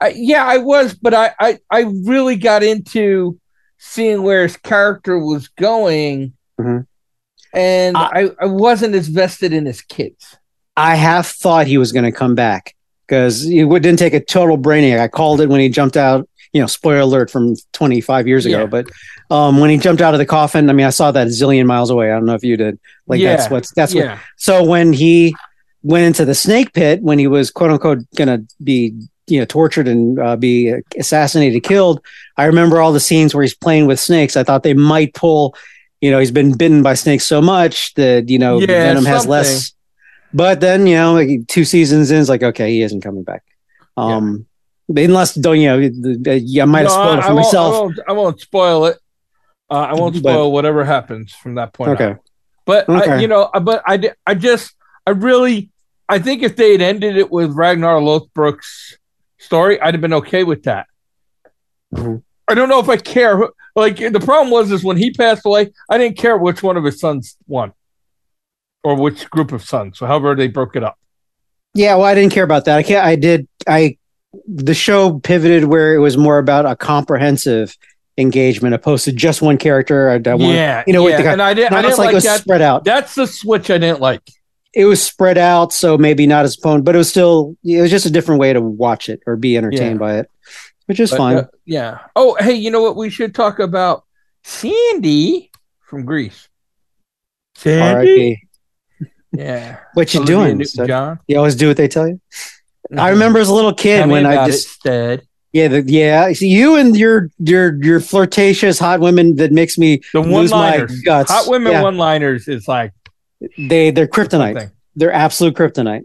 I, 0.00 0.12
yeah, 0.16 0.44
I 0.44 0.58
was, 0.58 0.94
but 0.94 1.14
I, 1.14 1.32
I 1.38 1.58
I 1.70 1.80
really 2.04 2.36
got 2.36 2.62
into 2.62 3.38
seeing 3.78 4.22
where 4.24 4.42
his 4.42 4.56
character 4.56 5.18
was 5.18 5.48
going, 5.48 6.32
Mhm. 6.60 6.86
and 7.54 7.96
I- 7.96 8.10
I, 8.14 8.30
I 8.40 8.46
wasn't 8.46 8.94
as 8.94 9.08
vested 9.08 9.52
in 9.52 9.64
his 9.66 9.80
kids. 9.80 10.36
I 10.76 10.96
half 10.96 11.28
thought 11.34 11.66
he 11.66 11.78
was 11.78 11.92
going 11.92 12.04
to 12.04 12.12
come 12.12 12.34
back 12.34 12.74
because 13.06 13.44
it 13.46 13.68
didn't 13.68 13.98
take 13.98 14.14
a 14.14 14.20
total 14.24 14.56
brainiac. 14.58 14.98
I 15.00 15.06
called 15.08 15.40
it 15.40 15.48
when 15.48 15.60
he 15.60 15.68
jumped 15.68 15.96
out. 15.96 16.28
You 16.54 16.60
know, 16.60 16.66
spoiler 16.66 17.00
alert 17.00 17.30
from 17.30 17.54
25 17.72 18.26
years 18.28 18.44
ago. 18.44 18.60
Yeah. 18.60 18.66
But 18.66 18.86
um, 19.30 19.58
when 19.60 19.70
he 19.70 19.78
jumped 19.78 20.02
out 20.02 20.12
of 20.14 20.18
the 20.18 20.26
coffin, 20.26 20.68
I 20.68 20.74
mean, 20.74 20.84
I 20.86 20.90
saw 20.90 21.10
that 21.10 21.26
a 21.26 21.30
zillion 21.30 21.64
miles 21.64 21.88
away. 21.90 22.10
I 22.10 22.14
don't 22.14 22.26
know 22.26 22.34
if 22.34 22.44
you 22.44 22.56
did. 22.58 22.78
Like 23.06 23.22
that's 23.22 23.44
Yeah. 23.44 23.50
what's 23.50 23.72
that's 23.72 23.94
what 23.94 24.04
yeah, 24.04 24.18
So 24.36 24.62
when 24.64 24.92
he 24.92 25.34
went 25.82 26.04
into 26.06 26.24
the 26.24 26.34
snake 26.34 26.72
pit, 26.72 27.02
when 27.02 27.18
he 27.18 27.26
was 27.26 27.50
quote 27.50 27.70
unquote 27.70 27.98
going 28.16 28.28
to 28.28 28.46
be 28.62 28.94
you 29.26 29.38
know 29.38 29.44
tortured 29.44 29.88
and 29.88 30.18
uh, 30.18 30.36
be 30.36 30.74
assassinated, 30.98 31.62
killed, 31.62 32.00
I 32.36 32.44
remember 32.46 32.80
all 32.80 32.92
the 32.92 33.00
scenes 33.00 33.34
where 33.34 33.42
he's 33.42 33.54
playing 33.54 33.86
with 33.86 34.00
snakes. 34.00 34.36
I 34.36 34.42
thought 34.44 34.62
they 34.62 34.74
might 34.74 35.14
pull, 35.14 35.54
you 36.00 36.10
know, 36.10 36.18
he's 36.18 36.30
been 36.32 36.56
bitten 36.56 36.82
by 36.82 36.94
snakes 36.94 37.24
so 37.24 37.40
much 37.40 37.94
that 37.94 38.28
you 38.28 38.38
know 38.38 38.58
Yeah, 38.58 38.66
venom 38.66 39.04
has 39.04 39.26
less. 39.26 39.72
But 40.34 40.60
then 40.60 40.86
you 40.86 40.96
know, 40.96 41.14
like, 41.14 41.46
two 41.48 41.64
seasons 41.64 42.10
in, 42.10 42.18
it's 42.20 42.28
like 42.28 42.42
okay, 42.42 42.70
he 42.70 42.82
isn't 42.82 43.02
coming 43.02 43.22
back. 43.22 43.42
Um, 43.96 44.46
unless 44.88 45.34
don't 45.34 45.60
you 45.60 45.68
know, 45.68 45.78
yeah, 46.32 46.62
I 46.62 46.66
might 46.66 46.80
have 46.80 46.88
No, 46.88 46.94
spoiled 46.94 47.18
it 47.18 47.22
for 47.22 47.28
I 47.28 47.34
myself. 47.34 47.74
I 47.74 47.78
won't, 47.80 47.98
I 48.08 48.12
won't 48.12 48.40
spoil 48.40 48.86
it. 48.86 48.98
Uh, 49.70 49.74
I 49.74 49.94
won't 49.94 50.14
But- 50.14 50.20
spoil 50.20 50.52
whatever 50.52 50.84
happens 50.84 51.32
from 51.32 51.54
that 51.56 51.72
point. 51.72 51.92
Okay. 51.92 52.10
on. 52.10 52.18
but 52.66 52.88
I, 52.90 53.20
you 53.20 53.28
know, 53.28 53.42
uh, 53.54 53.60
but 53.60 53.82
I, 53.86 54.12
I 54.26 54.34
just, 54.34 54.74
I 55.06 55.10
really, 55.10 55.70
I 56.08 56.18
think 56.18 56.42
if 56.42 56.56
they 56.56 56.72
had 56.72 56.82
ended 56.82 57.16
it 57.16 57.30
with 57.30 57.52
Ragnar 57.52 58.00
Lothbrok's 58.00 58.98
story, 59.38 59.80
I'd 59.80 59.94
have 59.94 60.00
been 60.00 60.12
okay 60.14 60.44
with 60.44 60.64
that. 60.64 60.86
Mhm. 61.94 62.22
I 62.48 62.54
don't 62.54 62.68
know 62.68 62.80
if 62.80 62.88
I 62.88 62.96
care. 62.96 63.48
Like 63.74 63.96
the 63.96 64.20
problem 64.20 64.50
was 64.50 64.70
is 64.70 64.84
when 64.84 64.96
he 64.96 65.12
passed 65.12 65.46
away, 65.46 65.72
I 65.88 65.98
didn't 65.98 66.18
care 66.18 66.36
which 66.36 66.62
one 66.62 66.76
of 66.76 66.84
his 66.84 67.00
sons 67.00 67.36
won, 67.46 67.72
or 68.84 68.96
which 68.96 69.30
group 69.30 69.52
of 69.52 69.64
sons. 69.64 69.98
So 69.98 70.06
however 70.06 70.34
they 70.34 70.48
broke 70.48 70.76
it 70.76 70.84
up. 70.84 70.98
Yeah, 71.74 71.94
well, 71.94 72.04
I 72.04 72.14
didn't 72.14 72.32
care 72.32 72.44
about 72.44 72.66
that. 72.66 72.76
I 72.76 72.82
can't. 72.82 73.04
I 73.04 73.16
did. 73.16 73.48
I 73.66 73.96
the 74.46 74.74
show 74.74 75.18
pivoted 75.20 75.64
where 75.64 75.94
it 75.94 75.98
was 75.98 76.16
more 76.16 76.38
about 76.38 76.66
a 76.66 76.76
comprehensive 76.76 77.76
engagement 78.18 78.74
opposed 78.74 79.04
to 79.04 79.12
just 79.12 79.42
one 79.42 79.56
character. 79.56 80.10
I, 80.10 80.14
I 80.14 80.34
want, 80.34 80.54
yeah, 80.54 80.84
you 80.86 80.92
know, 80.92 81.02
with 81.02 81.18
yeah. 81.18 81.32
and 81.32 81.42
I 81.42 81.54
didn't, 81.54 81.72
I 81.72 81.82
didn't 81.82 81.98
like, 81.98 82.14
like, 82.14 82.22
that. 82.22 82.40
spread 82.40 82.62
out. 82.62 82.84
That's 82.84 83.14
the 83.14 83.26
switch 83.26 83.70
I 83.70 83.78
didn't 83.78 84.00
like. 84.00 84.22
It 84.74 84.86
was 84.86 85.02
spread 85.02 85.36
out, 85.38 85.72
so 85.72 85.98
maybe 85.98 86.26
not 86.26 86.44
as 86.44 86.56
fun, 86.56 86.82
but 86.82 86.94
it 86.94 86.98
was 86.98 87.08
still. 87.10 87.56
It 87.64 87.82
was 87.82 87.90
just 87.90 88.06
a 88.06 88.10
different 88.10 88.40
way 88.40 88.52
to 88.52 88.60
watch 88.60 89.08
it 89.08 89.20
or 89.26 89.36
be 89.36 89.56
entertained 89.56 89.96
Yeah. 90.00 90.06
by 90.06 90.18
it, 90.18 90.30
which 90.86 90.98
is 91.00 91.10
But, 91.10 91.16
fine. 91.18 91.36
uh, 91.36 91.46
yeah. 91.66 91.98
Oh, 92.16 92.36
hey, 92.40 92.54
you 92.54 92.70
know 92.70 92.80
what? 92.82 92.96
We 92.96 93.10
should 93.10 93.34
talk 93.34 93.58
about 93.58 94.04
Sandy 94.44 95.50
from 95.80 96.04
Grease. 96.04 96.48
Sandy. 97.54 98.38
R.I.P. 99.00 99.08
Yeah. 99.32 99.78
What 99.94 100.12
you 100.14 100.20
Olivia 100.20 100.36
doing? 100.36 100.58
Newton-John. 100.58 101.18
You 101.28 101.36
always 101.36 101.54
do 101.56 101.68
what 101.68 101.76
they 101.76 101.88
tell 101.88 102.08
you. 102.08 102.20
I 102.96 103.10
remember 103.10 103.38
as 103.38 103.48
a 103.48 103.54
little 103.54 103.72
kid 103.74 103.98
Tell 104.00 104.08
when 104.08 104.26
I 104.26 104.46
just 104.46 104.84
it, 104.86 105.26
yeah 105.52 105.68
the, 105.68 105.82
yeah 105.86 106.32
see 106.32 106.48
you 106.48 106.76
and 106.76 106.94
your 106.96 107.30
your 107.38 107.82
your 107.82 108.00
flirtatious 108.00 108.78
hot 108.78 109.00
women 109.00 109.36
that 109.36 109.50
makes 109.52 109.78
me 109.78 110.00
The 110.12 110.20
lose 110.20 110.50
my 110.50 110.72
one-liners. 110.72 111.00
guts. 111.02 111.30
Hot 111.30 111.48
women 111.48 111.72
Yeah. 111.72 111.82
one-liners 111.82 112.48
is 112.48 112.68
like 112.68 112.92
they 113.58 113.90
they're 113.90 114.06
kryptonite. 114.06 114.54
something. 114.58 114.70
they're 114.96 115.12
absolute 115.12 115.54
kryptonite. 115.54 116.02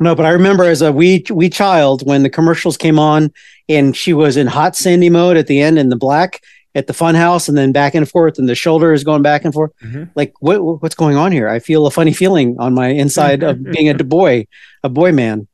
No, 0.00 0.14
but 0.14 0.26
I 0.26 0.30
remember 0.30 0.64
as 0.64 0.82
a 0.82 0.92
wee 0.92 1.24
wee 1.30 1.48
child 1.50 2.04
when 2.06 2.22
the 2.24 2.30
commercials 2.30 2.76
came 2.76 2.98
on 2.98 3.32
and 3.68 3.96
she 3.96 4.12
was 4.12 4.36
in 4.36 4.46
hot 4.46 4.74
Sandy 4.76 5.08
mode 5.08 5.36
at 5.36 5.46
the 5.46 5.60
end 5.60 5.78
in 5.78 5.88
the 5.88 5.96
black 5.96 6.40
at 6.74 6.88
the 6.88 6.92
fun 6.92 7.14
house 7.14 7.48
and 7.48 7.56
then 7.56 7.70
back 7.70 7.94
and 7.94 8.08
forth 8.10 8.36
and 8.36 8.48
the 8.48 8.54
shoulder 8.56 8.92
is 8.92 9.04
going 9.04 9.22
back 9.22 9.44
and 9.44 9.54
forth. 9.54 9.70
Mhm. 9.82 10.10
Like 10.16 10.34
what 10.40 10.82
what's 10.82 10.96
going 10.96 11.16
on 11.16 11.30
here? 11.30 11.48
I 11.48 11.60
feel 11.60 11.86
a 11.86 11.90
funny 11.92 12.12
feeling 12.12 12.56
on 12.58 12.74
my 12.74 12.88
inside 12.88 13.44
of 13.44 13.62
being 13.72 13.88
a 13.88 13.94
boy, 13.94 14.46
a 14.82 14.88
boy 14.88 15.12
man. 15.12 15.46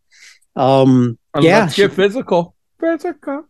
Um 0.56 1.18
yeah, 1.38 1.68
get 1.68 1.92
physical. 1.92 2.54
Physical. 2.80 3.44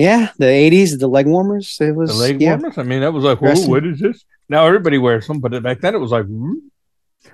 Yeah, 0.00 0.30
the 0.38 0.46
80s, 0.46 0.98
the 0.98 1.08
leg 1.08 1.26
warmers, 1.26 1.76
it 1.80 1.94
was 1.94 2.10
The 2.10 2.16
leg 2.16 2.40
yeah. 2.40 2.56
warmers. 2.56 2.78
I 2.78 2.82
mean, 2.82 3.00
that 3.00 3.12
was 3.12 3.24
like, 3.24 3.40
what 3.40 3.86
is 3.86 4.00
this?" 4.00 4.24
Now 4.48 4.66
everybody 4.66 4.98
wears 4.98 5.26
them, 5.26 5.40
but 5.40 5.62
back 5.62 5.80
then 5.80 5.94
it 5.94 5.98
was 5.98 6.10
like, 6.10 6.26
"Ooh." 6.26 6.62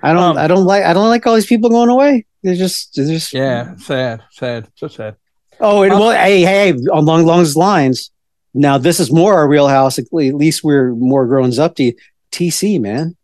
I 0.03 0.13
don't 0.13 0.23
Um, 0.23 0.37
I 0.37 0.47
don't 0.47 0.65
like 0.65 0.83
I 0.83 0.93
don't 0.93 1.09
like 1.09 1.25
all 1.25 1.35
these 1.35 1.45
people 1.45 1.69
going 1.69 1.89
away. 1.89 2.25
They're 2.43 2.55
just 2.55 2.95
they're 2.95 3.05
just 3.05 3.33
yeah, 3.33 3.75
sad, 3.77 4.23
sad, 4.31 4.67
so 4.75 4.87
sad. 4.87 5.15
Oh, 5.59 5.81
and 5.83 5.93
Um, 5.93 5.99
well, 5.99 6.11
hey, 6.11 6.41
hey, 6.41 6.71
along 6.91 7.23
along 7.23 7.39
those 7.39 7.55
lines. 7.55 8.11
Now, 8.53 8.77
this 8.77 8.99
is 8.99 9.11
more 9.11 9.35
our 9.35 9.47
real 9.47 9.67
house. 9.67 9.99
At 9.99 10.05
least 10.11 10.63
we're 10.63 10.93
more 10.95 11.25
grown 11.27 11.57
up 11.59 11.75
to 11.75 11.93
TC, 12.31 12.79
man. 12.79 13.15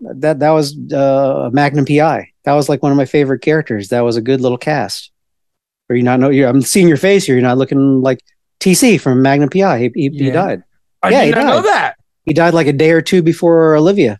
That 0.00 0.40
that 0.40 0.50
was 0.50 0.76
uh, 0.92 1.50
Magnum 1.52 1.84
PI. 1.84 2.30
That 2.44 2.54
was 2.54 2.68
like 2.68 2.82
one 2.82 2.92
of 2.92 2.98
my 2.98 3.04
favorite 3.06 3.40
characters. 3.40 3.88
That 3.88 4.04
was 4.04 4.16
a 4.16 4.22
good 4.22 4.40
little 4.40 4.58
cast. 4.58 5.10
Or 5.88 5.96
you 5.96 6.02
not 6.02 6.20
know? 6.20 6.28
You're, 6.28 6.48
I'm 6.48 6.62
seeing 6.62 6.86
your 6.86 6.98
face 6.98 7.24
here. 7.24 7.34
You're 7.34 7.42
not 7.42 7.58
looking 7.58 8.02
like 8.02 8.20
TC 8.60 9.00
from 9.00 9.22
Magnum 9.22 9.48
PI. 9.50 9.78
He, 9.78 9.90
he, 9.94 10.08
he 10.10 10.26
Yeah. 10.26 10.32
died. 10.32 10.62
I 11.02 11.10
Yeah, 11.10 11.24
did 11.26 11.34
not 11.36 11.46
know 11.46 11.62
that. 11.62 11.96
He 12.24 12.34
died 12.34 12.54
like 12.54 12.66
a 12.66 12.72
day 12.72 12.90
or 12.90 13.00
two 13.02 13.22
before 13.22 13.74
Olivia. 13.76 14.18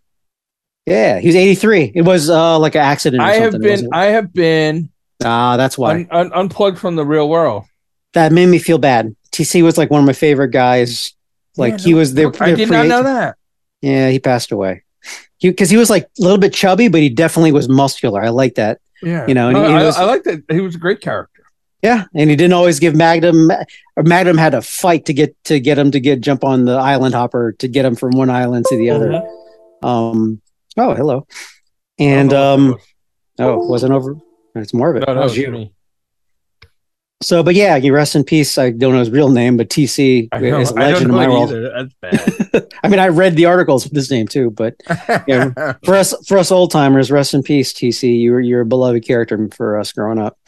Yeah, 0.87 1.18
he 1.18 1.27
was 1.29 1.37
83. 1.37 1.92
It 1.94 2.03
was 2.03 2.31
uh, 2.31 2.59
like 2.59 2.74
an 2.74 2.81
accident. 2.81 3.22
Or 3.22 3.27
I 3.27 3.35
have 3.35 3.61
been. 3.61 3.88
I 3.92 4.05
have 4.07 4.33
been 4.33 4.88
Ah, 5.22 5.57
that's 5.57 5.77
why. 5.77 5.90
un, 5.92 6.09
un, 6.11 6.33
unplugged 6.33 6.79
from 6.79 6.96
the 6.96 7.05
real 7.05 7.29
world. 7.29 7.64
that 8.14 8.33
made 8.33 8.46
me 8.46 8.59
feel 8.59 8.79
bad. 8.79 9.14
TC 9.33 9.62
was 9.62 9.77
like 9.77 9.90
one 9.90 10.01
of 10.01 10.07
my 10.07 10.12
favorite 10.12 10.48
guys. 10.51 11.12
Like 11.57 11.72
Yeah, 11.74 11.85
he 11.85 11.90
no, 11.92 11.96
was 11.98 12.14
there. 12.14 12.33
I 12.40 12.53
did 12.55 12.70
not 12.70 12.87
know 12.87 13.03
that. 13.03 13.37
Yeah, 13.83 14.09
he 14.11 14.18
passed 14.20 14.53
away. 14.53 14.85
He 15.38 15.51
because 15.51 15.68
he 15.70 15.77
was 15.77 15.90
like 15.90 16.05
a 16.05 16.22
little 16.22 16.38
bit 16.38 16.55
chubby, 16.55 16.88
but 16.88 17.01
he 17.01 17.09
definitely 17.11 17.53
was 17.53 17.68
muscular. 17.68 18.22
I 18.22 18.29
like 18.31 18.55
that. 18.55 18.81
Yeah, 19.03 19.27
You 19.29 19.35
know, 19.35 19.48
and 19.48 19.59
No, 19.59 19.68
he 19.68 19.74
I, 19.74 19.85
was- 19.85 19.96
I 19.96 20.05
like 20.05 20.22
that. 20.24 20.42
He 20.51 20.61
was 20.61 20.74
a 20.74 20.79
great 20.79 21.01
character. 21.01 21.38
Yeah, 21.83 22.05
and 22.14 22.29
he 22.29 22.35
didn't 22.37 22.55
always 22.55 22.81
give 22.81 22.97
Magnum. 22.97 23.51
Magnum 23.97 24.37
had 24.37 24.51
to 24.51 24.62
fight 24.62 25.05
to 25.07 25.12
get 25.12 25.37
to 25.45 25.61
get 25.61 25.79
him 25.79 25.93
to 25.93 26.01
get 26.01 26.21
jump 26.21 26.43
on 26.43 26.64
the 26.64 26.73
island 26.73 27.14
hopper 27.14 27.53
to 27.61 27.69
get 27.69 27.85
him 27.85 27.95
from 27.95 28.11
one 28.12 28.31
island 28.31 28.67
to 28.69 28.77
the 28.77 28.91
other. 28.91 29.11
Mhm. 29.83 29.87
Um. 29.87 30.41
Oh, 30.77 30.95
hello. 30.95 31.27
And 31.99 32.31
know 32.31 32.37
what 32.37 32.59
um. 32.73 32.79
that 33.37 33.45
was. 33.47 33.64
Oh, 33.64 33.69
wasn't 33.69 33.93
over. 33.93 34.17
It's 34.57 34.75
more 34.75 34.91
of 34.91 34.97
it. 34.97 35.01
no, 35.01 35.07
That 35.07 35.14
that 35.14 35.23
was 35.23 35.33
was 35.33 35.38
you. 35.38 35.51
me. 35.53 35.73
So, 37.21 37.43
but 37.43 37.57
yeah, 37.57 37.75
you 37.75 37.93
rest 37.93 38.14
in 38.14 38.23
peace. 38.23 38.59
I 38.59 38.71
don't 38.71 38.93
know 38.93 39.01
his 39.01 39.11
real 39.11 39.29
name, 39.29 39.57
but 39.57 39.69
TC 39.69 40.29
I, 40.31 40.38
know, 40.38 40.61
is 40.61 40.71
a 40.71 40.75
legend 40.75 41.11
don't 41.11 41.11
in 41.11 41.17
my 41.17 41.29
world. 41.29 41.51
either. 41.51 41.88
That's 42.01 42.53
bad. 42.53 42.67
I 42.85 42.88
mean, 42.88 43.01
I 43.01 43.09
read 43.09 43.35
the 43.35 43.47
articles 43.47 43.83
with 43.85 43.93
his 43.93 44.09
name 44.11 44.29
too, 44.29 44.51
but 44.53 44.75
Yeah. 45.27 45.75
for 45.85 45.97
us 45.97 46.14
for 46.29 46.38
us 46.38 46.53
old 46.53 46.71
timers, 46.71 47.11
rest 47.11 47.35
in 47.35 47.43
peace, 47.43 47.73
TC. 47.73 48.19
You 48.21 48.33
were 48.33 48.41
you're 48.41 48.61
a 48.61 48.67
beloved 48.67 49.05
character 49.05 49.49
for 49.53 49.79
us 49.79 49.93
growing 49.93 50.19
up. 50.19 50.38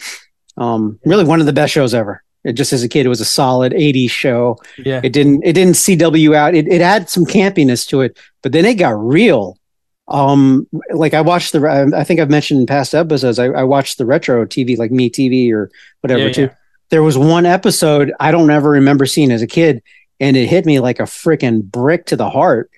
Um, 0.57 0.99
really 1.05 1.25
one 1.25 1.41
of 1.41 1.47
the 1.47 1.53
best 1.53 1.73
shows 1.73 1.95
ever. 1.95 2.23
It 2.45 2.55
just 2.55 2.73
as 2.73 2.83
a 2.83 2.89
kid, 2.89 3.05
it 3.07 3.11
was 3.11 3.21
a 3.21 3.25
solid 3.27 3.73
80s 3.73 4.11
show. 4.11 4.57
yeah, 4.79 5.01
It 5.05 5.13
didn't 5.13 5.43
it 5.45 5.53
didn't 5.53 5.75
CW 5.75 6.35
out. 6.35 6.55
It 6.55 6.67
it 6.69 6.81
had 6.81 7.09
some 7.11 7.25
campiness 7.27 7.87
to 7.89 8.01
it, 8.01 8.19
but 8.43 8.53
then 8.53 8.65
it 8.65 8.75
got 8.75 8.91
real. 8.99 9.59
Um, 10.09 10.67
like 10.93 11.15
I 11.15 11.21
watched 11.21 11.53
the 11.53 11.93
I 11.95 12.03
think 12.03 12.19
I've 12.19 12.31
mentioned 12.31 12.61
in 12.61 12.67
past 12.67 12.95
episodes, 12.95 13.39
I, 13.39 13.47
I 13.47 13.63
watched 13.65 13.99
the 13.99 14.07
retro 14.07 14.45
TV, 14.45 14.77
like 14.77 14.91
Me 14.91 15.09
TV 15.11 15.53
or 15.53 15.71
whatever 16.01 16.27
Yeah, 16.27 16.33
too. 16.33 16.43
yeah. 16.43 16.55
There 16.89 17.03
was 17.03 17.17
one 17.17 17.47
episode 17.47 18.13
I 18.19 18.33
don't 18.33 18.51
ever 18.51 18.71
remember 18.71 19.07
seeing 19.07 19.31
as 19.31 19.43
a 19.43 19.47
kid, 19.47 19.83
and 20.19 20.37
it 20.37 20.49
hit 20.49 20.67
me 20.67 20.81
like 20.81 20.99
a 20.99 21.05
freaking 21.05 21.63
brick 21.63 22.07
to 22.07 22.17
the 22.17 22.29
heart. 22.29 22.71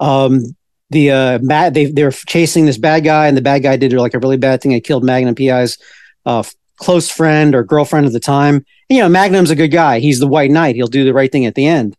Um, 0.00 0.54
the 0.90 1.10
uh, 1.12 1.38
bad 1.38 1.72
they 1.72 1.86
they 1.86 2.04
were 2.04 2.10
chasing 2.10 2.66
this 2.66 2.76
bad 2.78 3.04
guy, 3.04 3.28
and 3.28 3.36
the 3.36 3.40
bad 3.42 3.60
guy 3.62 3.76
did 3.76 3.92
like 3.94 4.12
a 4.14 4.18
really 4.18 4.36
bad 4.36 4.60
thing. 4.60 4.72
It 4.72 4.84
killed 4.84 5.04
Magnum 5.04 5.34
PI's 5.36 5.78
uh, 6.26 6.42
close 6.84 7.10
friend 7.10 7.54
or 7.54 7.64
girlfriend 7.64 8.06
at 8.06 8.12
the 8.12 8.20
time. 8.20 8.56
And, 8.88 8.96
you 8.96 8.98
know, 9.00 9.08
Magnum's 9.08 9.50
a 9.50 9.56
good 9.56 9.70
guy. 9.72 9.98
He's 10.00 10.20
the 10.20 10.26
White 10.26 10.50
Knight. 10.50 10.74
He'll 10.76 10.86
do 10.86 11.04
the 11.04 11.14
right 11.14 11.32
thing 11.32 11.46
at 11.46 11.54
the 11.54 11.66
end. 11.66 11.96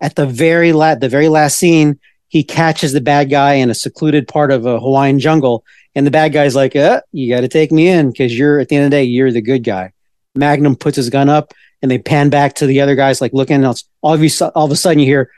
At 0.00 0.16
the 0.16 0.26
very 0.26 0.72
last, 0.72 1.00
the 1.00 1.08
very 1.08 1.28
last 1.28 1.56
scene, 1.58 1.98
he 2.28 2.42
catches 2.42 2.92
the 2.92 3.00
bad 3.00 3.30
guy 3.30 3.54
in 3.54 3.70
a 3.70 3.74
secluded 3.74 4.26
part 4.28 4.50
of 4.50 4.66
a 4.66 4.80
Hawaiian 4.80 5.20
jungle, 5.20 5.64
and 5.94 6.04
the 6.06 6.10
bad 6.10 6.32
guy's 6.32 6.54
like, 6.56 6.74
uh, 6.76 7.00
"You 7.12 7.32
got 7.34 7.42
to 7.42 7.48
take 7.48 7.70
me 7.72 7.88
in 7.88 8.10
because 8.10 8.36
you're 8.36 8.58
at 8.58 8.68
the 8.68 8.76
end 8.76 8.84
of 8.84 8.90
the 8.90 8.96
day, 8.96 9.04
you're 9.04 9.32
the 9.32 9.40
good 9.40 9.62
guy." 9.64 9.92
Magnum 10.34 10.76
puts 10.76 10.96
his 10.96 11.08
gun 11.08 11.28
up, 11.30 11.54
and 11.80 11.90
they 11.90 11.98
pan 11.98 12.28
back 12.28 12.56
to 12.56 12.66
the 12.66 12.80
other 12.82 12.94
guys, 12.96 13.20
like 13.20 13.32
looking. 13.32 13.60
It's- 13.60 13.84
all 14.02 14.12
of 14.12 14.22
you, 14.22 14.30
all 14.54 14.66
of 14.66 14.72
a 14.72 14.76
sudden, 14.76 14.98
you 14.98 15.06
hear, 15.06 15.30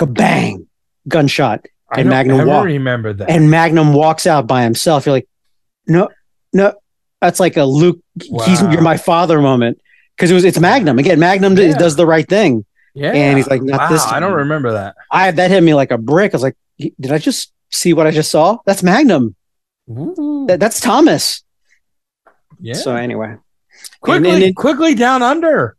"Kabang!" 0.00 0.66
gunshot, 1.06 1.64
and 1.96 2.08
Magnum 2.10 2.40
ever 2.40 2.48
walk- 2.50 2.66
remember 2.66 3.12
that. 3.14 3.30
and 3.30 3.50
Magnum 3.50 3.94
walks 3.94 4.26
out 4.26 4.46
by 4.46 4.62
himself. 4.64 5.06
You're 5.06 5.14
like, 5.14 5.28
no, 5.86 6.08
no, 6.52 6.74
that's 7.20 7.40
like 7.40 7.56
a 7.56 7.64
Luke. 7.64 8.00
He's 8.20 8.60
you're 8.62 8.80
my 8.82 8.96
father 8.96 9.40
moment 9.40 9.80
because 10.16 10.30
it 10.30 10.34
was 10.34 10.44
it's 10.44 10.58
Magnum 10.58 10.98
again. 10.98 11.18
Magnum 11.18 11.56
Yeah. 11.56 11.76
does 11.76 11.96
the 11.96 12.06
right 12.06 12.28
thing. 12.28 12.64
yeah, 12.94 13.12
and 13.12 13.36
he's 13.38 13.46
like, 13.48 13.62
not 13.62 13.78
wow, 13.80 13.88
this 13.88 14.04
I 14.06 14.20
don't 14.20 14.32
remember 14.34 14.72
that. 14.72 14.94
I 15.10 15.30
that 15.30 15.50
hit 15.50 15.62
me 15.62 15.74
like 15.74 15.90
a 15.90 15.98
brick. 15.98 16.32
I 16.32 16.36
was 16.36 16.42
like, 16.42 16.56
did 16.78 17.10
I 17.12 17.18
just 17.18 17.52
see 17.70 17.92
what 17.92 18.06
I 18.06 18.10
just 18.10 18.30
saw? 18.30 18.58
That's 18.66 18.82
Magnum. 18.82 19.34
That, 19.88 20.58
that's 20.60 20.80
Thomas. 20.80 21.42
yeah, 22.60 22.74
So 22.74 22.94
anyway, 22.94 23.36
quickly, 24.00 24.30
and 24.30 24.42
it- 24.42 24.56
quickly 24.56 24.94
down 24.94 25.22
under. 25.22 25.76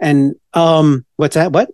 and 0.00 0.34
um, 0.52 1.04
what's 1.16 1.34
that? 1.34 1.52
What? 1.52 1.70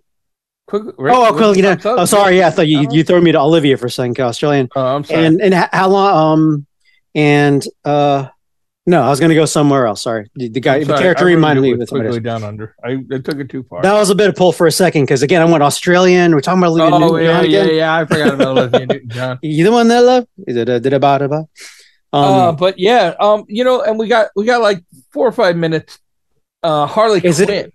Quick, 0.67 0.83
Oh, 0.85 0.95
oh, 0.99 1.37
cool, 1.37 1.55
you 1.57 1.63
know, 1.63 1.75
oh, 1.83 2.05
sorry. 2.05 2.37
Yeah, 2.37 2.47
I 2.47 2.51
thought 2.51 2.67
you 2.67 2.87
you 2.91 3.03
threw 3.03 3.19
me 3.19 3.33
to 3.33 3.39
Olivia 3.39 3.75
for 3.77 3.87
a 3.87 3.91
second, 3.91 4.17
Australian. 4.21 4.69
Oh, 4.75 4.95
I'm 4.95 5.03
sorry. 5.03 5.25
And 5.25 5.41
and 5.41 5.53
how 5.53 5.89
long? 5.89 6.33
Um, 6.39 6.65
and 7.13 7.65
uh, 7.83 8.27
no, 8.87 9.01
I 9.03 9.09
was 9.09 9.19
gonna 9.19 9.35
go 9.35 9.45
somewhere 9.45 9.85
else. 9.85 10.01
Sorry, 10.01 10.29
the, 10.35 10.49
the 10.49 10.59
guy, 10.59 10.77
I'm 10.77 10.85
the 10.85 10.97
character 10.97 11.25
reminded 11.25 11.61
me 11.61 11.71
of 11.73 11.87
somebody 11.87 12.19
down 12.19 12.43
under. 12.43 12.75
I, 12.83 12.93
I 13.11 13.19
took 13.19 13.37
it 13.37 13.49
too 13.49 13.63
far. 13.63 13.81
That 13.83 13.93
was 13.93 14.09
a 14.09 14.15
bit 14.15 14.29
of 14.29 14.35
pull 14.35 14.51
for 14.51 14.65
a 14.67 14.71
second 14.71 15.03
because 15.03 15.21
again, 15.21 15.41
I 15.41 15.45
went 15.45 15.61
Australian. 15.63 16.33
We're 16.33 16.41
talking 16.41 16.59
about 16.63 16.71
Olivia 16.71 16.95
oh 16.95 16.99
Newton 16.99 17.25
yeah, 17.25 17.31
John 17.41 17.49
yeah, 17.51 17.61
again. 17.61 17.75
yeah. 17.75 17.95
I 17.95 18.05
forgot 18.05 18.33
about 18.33 18.47
Olivia 18.57 18.85
Newton-John. 18.87 19.39
You 19.43 19.63
the 19.63 19.71
one 19.71 19.87
that 19.89 19.99
love? 20.03 20.27
Is 20.47 20.55
it 20.57 20.67
a 20.69 20.79
did 20.79 20.93
about 20.93 21.21
about? 21.21 21.45
uh, 22.13 22.49
Um, 22.49 22.55
but 22.55 22.79
yeah, 22.79 23.13
um, 23.19 23.45
you 23.47 23.63
know, 23.63 23.81
and 23.83 23.99
we 23.99 24.07
got 24.07 24.29
we 24.35 24.45
got 24.45 24.61
like 24.61 24.83
four 25.13 25.27
or 25.27 25.31
five 25.31 25.55
minutes. 25.55 25.99
Uh, 26.63 26.85
Harley 26.87 27.21
Is 27.23 27.39
it- 27.39 27.47
Quinn. 27.47 27.71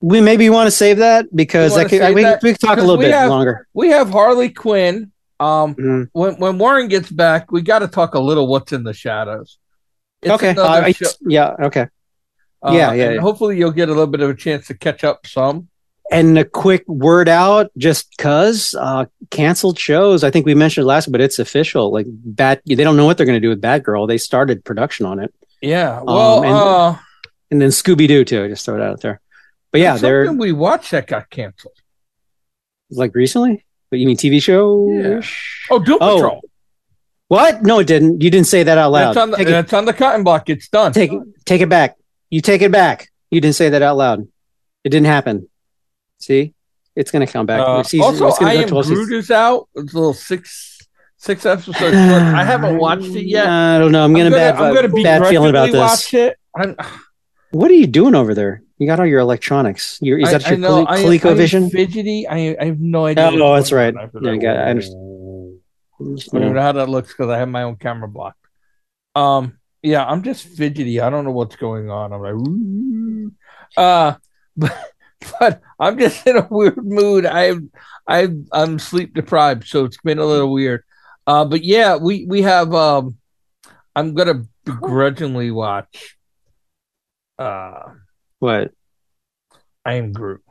we 0.00 0.20
maybe 0.20 0.48
want 0.50 0.66
to 0.66 0.70
save 0.70 0.98
that 0.98 1.26
because 1.34 1.76
I 1.76 1.84
could, 1.88 2.02
I, 2.02 2.12
we, 2.12 2.22
that? 2.22 2.42
we 2.42 2.52
could 2.52 2.60
talk 2.60 2.78
a 2.78 2.80
little 2.80 2.98
bit 2.98 3.12
have- 3.12 3.30
longer. 3.30 3.66
We 3.74 3.88
have 3.90 4.10
Harley 4.10 4.50
Quinn. 4.50 5.12
Um, 5.40 5.76
Mhm. 5.76 6.08
when 6.12 6.34
when 6.40 6.58
Warren 6.58 6.88
gets 6.88 7.10
back, 7.10 7.52
we 7.52 7.62
got 7.62 7.78
to 7.78 7.86
talk 7.88 8.14
a 8.14 8.18
little 8.18 8.48
what's 8.48 8.72
in 8.72 8.82
the 8.82 8.92
shadows. 8.92 9.58
It's 10.22 10.32
Okay. 10.32 10.50
Uh, 10.56 10.66
I- 10.66 10.94
yeah. 11.22 11.54
Okay. 11.60 11.86
uh, 12.62 12.72
yeah, 12.72 12.92
yeah, 12.92 13.04
and 13.04 13.14
yeah. 13.16 13.20
Hopefully, 13.20 13.56
you'll 13.58 13.70
get 13.72 13.88
a 13.88 13.92
little 13.92 14.06
bit 14.06 14.20
of 14.20 14.30
a 14.30 14.34
chance 14.34 14.66
to 14.68 14.74
catch 14.74 15.04
up 15.04 15.26
some. 15.26 15.68
And 16.10 16.38
a 16.38 16.44
quick 16.44 16.88
word 16.88 17.28
out, 17.28 17.70
just 17.76 18.16
cause 18.16 18.74
uh, 18.80 19.04
canceled 19.30 19.78
shows. 19.78 20.24
I 20.24 20.30
think 20.30 20.46
we 20.46 20.54
mentioned 20.54 20.84
it 20.84 20.88
last, 20.88 21.12
but 21.12 21.20
it's 21.20 21.38
official. 21.38 21.92
Like 21.92 22.06
Bat, 22.08 22.62
they 22.64 22.76
don't 22.76 22.96
know 22.96 23.04
what 23.04 23.18
they're 23.18 23.26
going 23.26 23.36
to 23.36 23.40
do 23.46 23.50
with 23.50 23.60
Batgirl. 23.60 24.08
They 24.08 24.16
started 24.16 24.64
production 24.64 25.04
on 25.04 25.20
it, 25.20 25.34
Yeah. 25.60 26.00
Well, 26.02 26.38
Um, 26.38 26.44
and- 26.44 26.54
uh, 26.54 26.96
and 27.50 27.60
then 27.62 27.68
Scooby 27.70 28.08
Doo 28.08 28.24
too. 28.24 28.48
Just 28.48 28.64
throw 28.64 28.76
it 28.76 28.82
out 28.82 29.00
there. 29.02 29.20
But 29.70 29.82
yeah, 29.82 29.96
something 29.96 30.38
we 30.38 30.52
watched 30.52 30.90
that 30.92 31.06
got 31.06 31.28
canceled. 31.30 31.74
like 32.90 33.14
recently. 33.14 33.64
But 33.90 33.98
you 33.98 34.06
mean 34.06 34.16
TV 34.16 34.42
show? 34.42 34.90
Yeah. 34.90 35.20
Oh, 35.70 35.78
Doom 35.78 35.98
Oh, 36.00 36.16
Patrol. 36.16 36.40
What? 37.28 37.62
No, 37.62 37.78
it 37.78 37.86
didn't. 37.86 38.22
You 38.22 38.30
didn't 38.30 38.46
say 38.46 38.62
that 38.62 38.78
out 38.78 38.90
loud. 38.90 39.10
It's 39.10 39.18
on 39.18 39.30
the 39.30 39.36
take, 39.36 39.48
it, 39.48 39.74
on 39.74 39.84
the 39.84 39.92
cutting 39.92 40.24
block. 40.24 40.48
It's 40.48 40.68
done. 40.68 40.92
take. 40.92 41.12
Take 41.44 41.60
it 41.60 41.68
back. 41.68 41.96
You 42.30 42.40
take 42.40 42.62
it 42.62 42.72
back. 42.72 43.10
You 43.30 43.40
didn't 43.40 43.56
say 43.56 43.68
that 43.68 43.82
out 43.82 43.96
loud. 43.96 44.26
It 44.84 44.88
didn't 44.88 45.06
happen. 45.06 45.48
See, 46.18 46.54
it's 46.96 47.10
going 47.10 47.26
to 47.26 47.32
come 47.32 47.46
back. 47.46 47.60
Uh, 47.60 47.82
Season- 47.82 48.04
also, 48.04 48.28
it's 48.28 48.38
gonna 48.38 48.50
I 48.52 48.54
am 48.54 48.68
12. 48.68 48.86
Groot 48.86 49.12
is 49.12 49.30
out. 49.30 49.68
It's 49.74 49.92
a 49.92 49.96
little 49.96 50.14
six 50.14 50.78
six 51.18 51.44
episodes. 51.44 51.78
I 51.80 52.44
haven't 52.44 52.78
watched 52.78 53.04
it 53.04 53.26
yet. 53.26 53.46
I 53.46 53.78
don't 53.78 53.92
know. 53.92 54.04
I'm, 54.04 54.14
getting 54.14 54.32
gonna, 54.32 54.52
bad. 54.52 54.56
I'm 54.56 54.74
gonna 54.74 54.88
be 54.88 55.02
bad 55.02 55.26
feeling 55.28 55.50
about 55.50 55.66
this. 55.70 55.76
watch 55.78 56.14
it. 56.14 56.38
I'm, 56.56 56.76
What 57.50 57.70
are 57.70 57.74
you 57.74 57.86
doing 57.86 58.14
over 58.14 58.34
there? 58.34 58.62
You 58.78 58.86
got 58.86 59.00
all 59.00 59.06
your 59.06 59.20
electronics. 59.20 59.98
Your, 60.00 60.18
is 60.18 60.28
I- 60.28 60.32
that 60.38 60.46
I 60.46 60.50
your 60.50 60.58
know, 60.58 60.86
I- 60.86 60.98
ColecoVision? 61.02 61.66
I 61.66 61.70
fidgety. 61.70 62.26
I, 62.26 62.56
I 62.60 62.64
have 62.66 62.80
no 62.80 63.06
idea. 63.06 63.26
Oh, 63.26 63.30
no, 63.30 63.54
that's 63.54 63.72
right. 63.72 63.94
Yeah, 63.94 64.30
I 64.30 64.36
got. 64.36 64.56
I 64.56 64.70
understand. 64.70 65.04
I 66.00 66.38
don't 66.38 66.54
know 66.54 66.60
how 66.62 66.72
that 66.72 66.88
looks 66.88 67.08
because 67.12 67.30
I 67.30 67.38
have 67.38 67.48
my 67.48 67.62
own 67.62 67.76
camera 67.76 68.08
blocked. 68.08 68.38
Um, 69.14 69.58
yeah, 69.82 70.04
I'm 70.04 70.22
just 70.22 70.46
fidgety. 70.46 71.00
I 71.00 71.10
don't 71.10 71.24
know 71.24 71.32
what's 71.32 71.56
going 71.56 71.90
on. 71.90 72.12
I'm 72.12 72.22
like, 72.22 72.34
"Ooh." 72.34 73.32
uh, 73.76 74.14
but, 74.56 74.76
but 75.40 75.62
I'm 75.78 75.98
just 75.98 76.26
in 76.26 76.36
a 76.36 76.46
weird 76.50 76.84
mood. 76.84 77.26
I 77.26 77.54
I 78.06 78.28
I'm 78.52 78.78
sleep 78.78 79.14
deprived, 79.14 79.66
so 79.66 79.84
it's 79.84 79.98
been 80.02 80.18
a 80.18 80.24
little 80.26 80.52
weird. 80.52 80.84
Uh, 81.26 81.44
but 81.44 81.64
yeah, 81.64 81.96
we 81.96 82.24
we 82.26 82.42
have. 82.42 82.72
Um, 82.74 83.18
I'm 83.96 84.14
gonna 84.14 84.44
begrudgingly 84.64 85.50
watch. 85.50 86.16
Uh, 87.38 87.94
What? 88.38 88.72
I 89.84 89.94
am 89.94 90.12
Groot. 90.12 90.42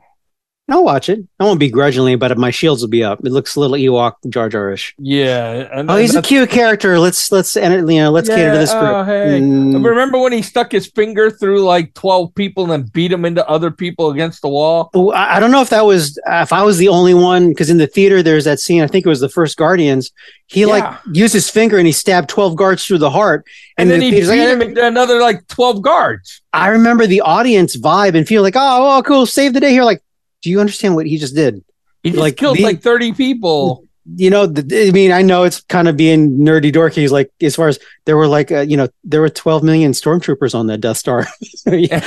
I'll 0.70 0.84
watch 0.84 1.08
it. 1.08 1.20
I 1.40 1.44
won't 1.44 1.58
begrudgingly, 1.58 2.16
but 2.16 2.36
my 2.36 2.50
shields 2.50 2.82
will 2.82 2.90
be 2.90 3.02
up. 3.02 3.20
It 3.24 3.32
looks 3.32 3.56
a 3.56 3.60
little 3.60 3.76
Ewok 3.76 4.14
Jar 4.28 4.50
Jarish. 4.50 4.92
Yeah, 4.98 5.50
and, 5.72 5.90
Oh, 5.90 5.94
and 5.94 6.02
he's 6.02 6.14
a 6.14 6.20
cute 6.20 6.50
character. 6.50 6.98
Let's 6.98 7.32
let's 7.32 7.56
and 7.56 7.90
you 7.90 8.02
know 8.02 8.10
let's 8.10 8.28
cater 8.28 8.52
to 8.52 8.58
this 8.58 8.72
group. 8.72 8.82
oh, 8.82 9.04
hey. 9.04 9.40
Mm, 9.40 9.82
Remember 9.82 10.18
when 10.18 10.32
he 10.32 10.42
stuck 10.42 10.72
his 10.72 10.86
finger 10.86 11.30
through 11.30 11.62
like 11.62 11.94
twelve 11.94 12.34
people 12.34 12.64
and 12.64 12.72
then 12.72 12.90
beat 12.92 13.08
them 13.08 13.24
into 13.24 13.46
other 13.48 13.70
people 13.70 14.10
against 14.10 14.42
the 14.42 14.48
wall? 14.48 14.90
oh, 14.92 15.10
I 15.12 15.36
I 15.36 15.40
don't 15.40 15.50
know 15.52 15.62
if 15.62 15.70
that 15.70 15.86
was 15.86 16.18
uh, 16.26 16.40
if 16.42 16.52
I 16.52 16.62
was 16.62 16.76
the 16.76 16.88
only 16.88 17.14
one 17.14 17.48
because 17.48 17.70
in 17.70 17.78
the 17.78 17.86
theater 17.86 18.22
there's 18.22 18.44
that 18.44 18.60
scene. 18.60 18.82
I 18.82 18.88
think 18.88 19.06
it 19.06 19.08
was 19.08 19.20
the 19.20 19.28
first 19.30 19.56
Guardians. 19.56 20.12
He 20.48 20.66
like 20.66 20.84
used 21.12 21.34
his 21.34 21.48
finger 21.48 21.78
and 21.78 21.86
he 21.86 21.92
stabbed 21.92 22.28
twelve 22.28 22.56
guards 22.56 22.84
through 22.84 22.98
the 22.98 23.10
heart. 23.10 23.46
And, 23.76 23.90
then 23.90 24.00
the 24.00 24.06
he 24.06 24.20
beat 24.20 24.26
like, 24.26 24.40
him 24.40 24.60
into 24.62 24.86
another 24.86 25.20
like 25.20 25.46
twelve 25.48 25.82
guards. 25.82 26.42
I 26.52 26.68
remember 26.68 27.06
the 27.06 27.20
audience 27.20 27.76
vibe 27.76 28.16
and 28.16 28.26
feel 28.26 28.42
like, 28.42 28.56
oh, 28.56 28.98
oh, 28.98 29.02
cool, 29.02 29.26
save 29.26 29.52
the 29.52 29.60
day 29.60 29.70
here. 29.70 29.84
Like, 29.84 30.02
do 30.42 30.50
you 30.50 30.60
understand 30.60 30.94
what 30.94 31.06
he 31.06 31.18
just 31.18 31.34
did? 31.34 31.64
He 32.02 32.10
just 32.10 32.20
Like, 32.20 32.36
killed 32.36 32.56
the- 32.58 32.62
like 32.64 32.80
thirty 32.80 33.12
people. 33.12 33.84
You 34.16 34.30
know, 34.30 34.46
the, 34.46 34.88
I 34.88 34.90
mean, 34.90 35.12
I 35.12 35.20
know 35.20 35.42
it's 35.44 35.60
kind 35.60 35.86
of 35.86 35.94
being 35.98 36.38
nerdy 36.38 36.72
dorky. 36.72 36.94
He's 36.94 37.12
like, 37.12 37.30
as 37.42 37.54
far 37.54 37.68
as 37.68 37.78
there 38.06 38.16
were 38.16 38.26
like, 38.26 38.50
uh, 38.50 38.60
you 38.60 38.74
know, 38.74 38.88
there 39.04 39.20
were 39.20 39.28
12 39.28 39.62
million 39.62 39.92
stormtroopers 39.92 40.54
on 40.54 40.66
that 40.68 40.78
Death 40.80 40.96
Star. 40.96 41.26
Yeah. 41.66 41.98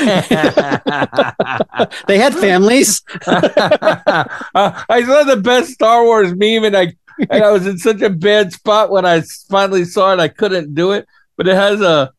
They 2.07 2.17
had 2.17 2.33
families. 2.33 3.03
uh, 3.27 4.23
I 4.89 5.03
saw 5.05 5.23
the 5.25 5.39
best 5.43 5.73
Star 5.73 6.03
Wars 6.03 6.31
meme, 6.35 6.63
and 6.63 6.75
I 6.75 6.93
and 7.29 7.43
I 7.43 7.51
was 7.51 7.67
in 7.67 7.77
such 7.77 8.01
a 8.01 8.09
bad 8.09 8.51
spot 8.51 8.89
when 8.89 9.05
I 9.05 9.21
finally 9.49 9.85
saw 9.85 10.13
it. 10.13 10.19
I 10.19 10.27
couldn't 10.27 10.73
do 10.73 10.91
it, 10.93 11.07
but 11.37 11.47
it 11.47 11.55
has 11.55 11.81
a. 11.81 12.11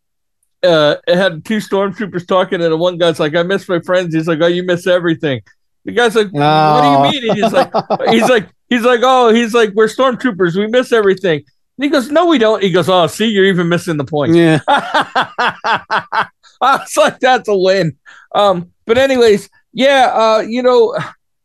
Uh, 0.62 0.94
it 1.08 1.16
had 1.16 1.44
two 1.44 1.56
stormtroopers 1.58 2.24
talking, 2.26 2.62
and 2.62 2.72
the 2.72 2.76
one 2.76 2.98
guy's 2.98 3.18
like, 3.18 3.34
"I 3.34 3.42
miss 3.42 3.68
my 3.68 3.80
friends." 3.80 4.14
He's 4.14 4.28
like, 4.28 4.38
"Oh, 4.40 4.46
you 4.46 4.62
miss 4.62 4.86
everything." 4.86 5.42
The 5.84 5.92
guy's 5.92 6.14
like, 6.14 6.28
"What 6.32 6.82
do 6.82 6.88
you 6.88 7.20
mean?" 7.22 7.30
And 7.30 7.38
he's 7.42 7.52
like, 7.52 7.72
"He's 8.08 8.28
like, 8.28 8.48
he's 8.68 8.82
like, 8.82 9.00
oh, 9.02 9.32
he's 9.34 9.52
like, 9.54 9.70
we're 9.74 9.88
stormtroopers. 9.88 10.56
We 10.56 10.66
miss 10.68 10.92
everything." 10.92 11.38
And 11.78 11.84
he 11.84 11.88
goes, 11.88 12.10
"No, 12.10 12.26
we 12.26 12.38
don't." 12.38 12.62
He 12.62 12.70
goes, 12.70 12.88
"Oh, 12.88 13.06
see, 13.08 13.26
you're 13.26 13.46
even 13.46 13.68
missing 13.68 13.96
the 13.96 14.04
point." 14.04 14.34
Yeah. 14.34 14.60
I 14.68 16.26
was 16.60 16.96
like, 16.96 17.18
that's 17.20 17.48
a 17.48 17.56
win. 17.56 17.96
Um, 18.34 18.70
but 18.86 18.98
anyways, 18.98 19.48
yeah, 19.72 20.10
uh, 20.14 20.40
you 20.46 20.62
know, 20.62 20.96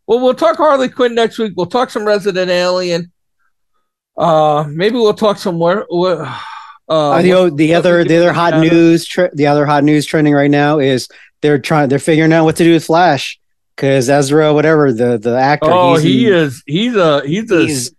well, 0.05 0.19
we'll 0.19 0.33
talk 0.35 0.57
Harley 0.57 0.89
Quinn 0.89 1.15
next 1.15 1.37
week. 1.39 1.53
We'll 1.55 1.65
talk 1.65 1.89
some 1.89 2.05
Resident 2.05 2.49
Alien. 2.51 3.11
Uh, 4.17 4.65
maybe 4.69 4.95
we'll 4.95 5.13
talk 5.13 5.37
some 5.37 5.55
more. 5.57 5.85
Uh, 5.91 6.39
Uh, 6.89 7.21
the, 7.21 7.33
o- 7.33 7.49
the 7.49 7.73
other 7.75 8.03
the 8.05 8.15
other 8.15 8.31
hot 8.31 8.53
news 8.61 9.05
tre- 9.05 9.29
the 9.33 9.45
other 9.47 9.65
hot 9.65 9.83
news 9.83 10.05
trending 10.05 10.33
right 10.33 10.49
now 10.49 10.79
is 10.79 11.09
they're 11.41 11.59
trying 11.59 11.89
they're 11.89 11.99
figuring 11.99 12.31
out 12.31 12.45
what 12.45 12.55
to 12.55 12.63
do 12.63 12.71
with 12.71 12.85
Flash 12.85 13.37
because 13.77 14.09
Ezra 14.09 14.53
whatever 14.53 14.91
the 14.91 15.17
the 15.17 15.37
actor 15.37 15.69
oh, 15.71 15.95
he 15.95 16.27
is. 16.27 16.61
He's 16.65 16.95
a. 16.95 17.21
He's 17.25 17.49
a. 17.51 17.61
he's 17.61 17.95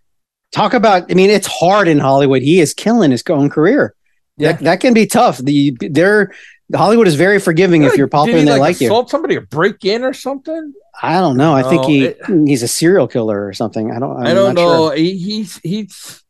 talk 0.51 0.73
about 0.73 1.09
I 1.11 1.13
mean 1.15 1.29
it's 1.29 1.47
hard 1.47 1.87
in 1.87 1.99
Hollywood 1.99 2.41
he 2.41 2.59
is 2.59 2.73
killing 2.73 3.11
his 3.11 3.23
own 3.29 3.49
career 3.51 3.93
Yeah. 4.37 4.53
that, 4.53 4.61
that 4.63 4.79
can 4.81 4.93
be 4.95 5.05
tough 5.05 5.37
the 5.37 5.77
they're 5.79 6.31
Hollywood 6.75 7.07
is 7.07 7.13
very 7.15 7.39
forgiving 7.39 7.83
if 7.83 7.95
you're 7.97 8.07
popular 8.07 8.39
and 8.39 8.47
they 8.47 8.59
like 8.59 8.81
you 8.81 8.87
assault 8.87 9.09
somebody 9.11 9.37
or 9.37 9.41
break 9.41 9.85
in 9.85 10.03
or 10.03 10.11
something? 10.13 10.73
I 11.01 11.19
don't 11.19 11.37
know 11.37 11.53
I 11.53 11.63
think 11.63 11.85
he 11.85 12.05
it- 12.05 12.19
he's 12.47 12.63
a 12.63 12.67
serial 12.67 13.07
killer 13.07 13.45
or 13.47 13.53
something 13.53 13.91
I 13.91 13.99
don't 13.99 14.17
I'm 14.17 14.25
I 14.27 14.33
don't 14.33 14.55
not 14.55 14.61
know. 14.61 14.87
sure. 14.89 14.95
He, 14.95 15.17
he's 15.17 15.57
he's 15.57 16.23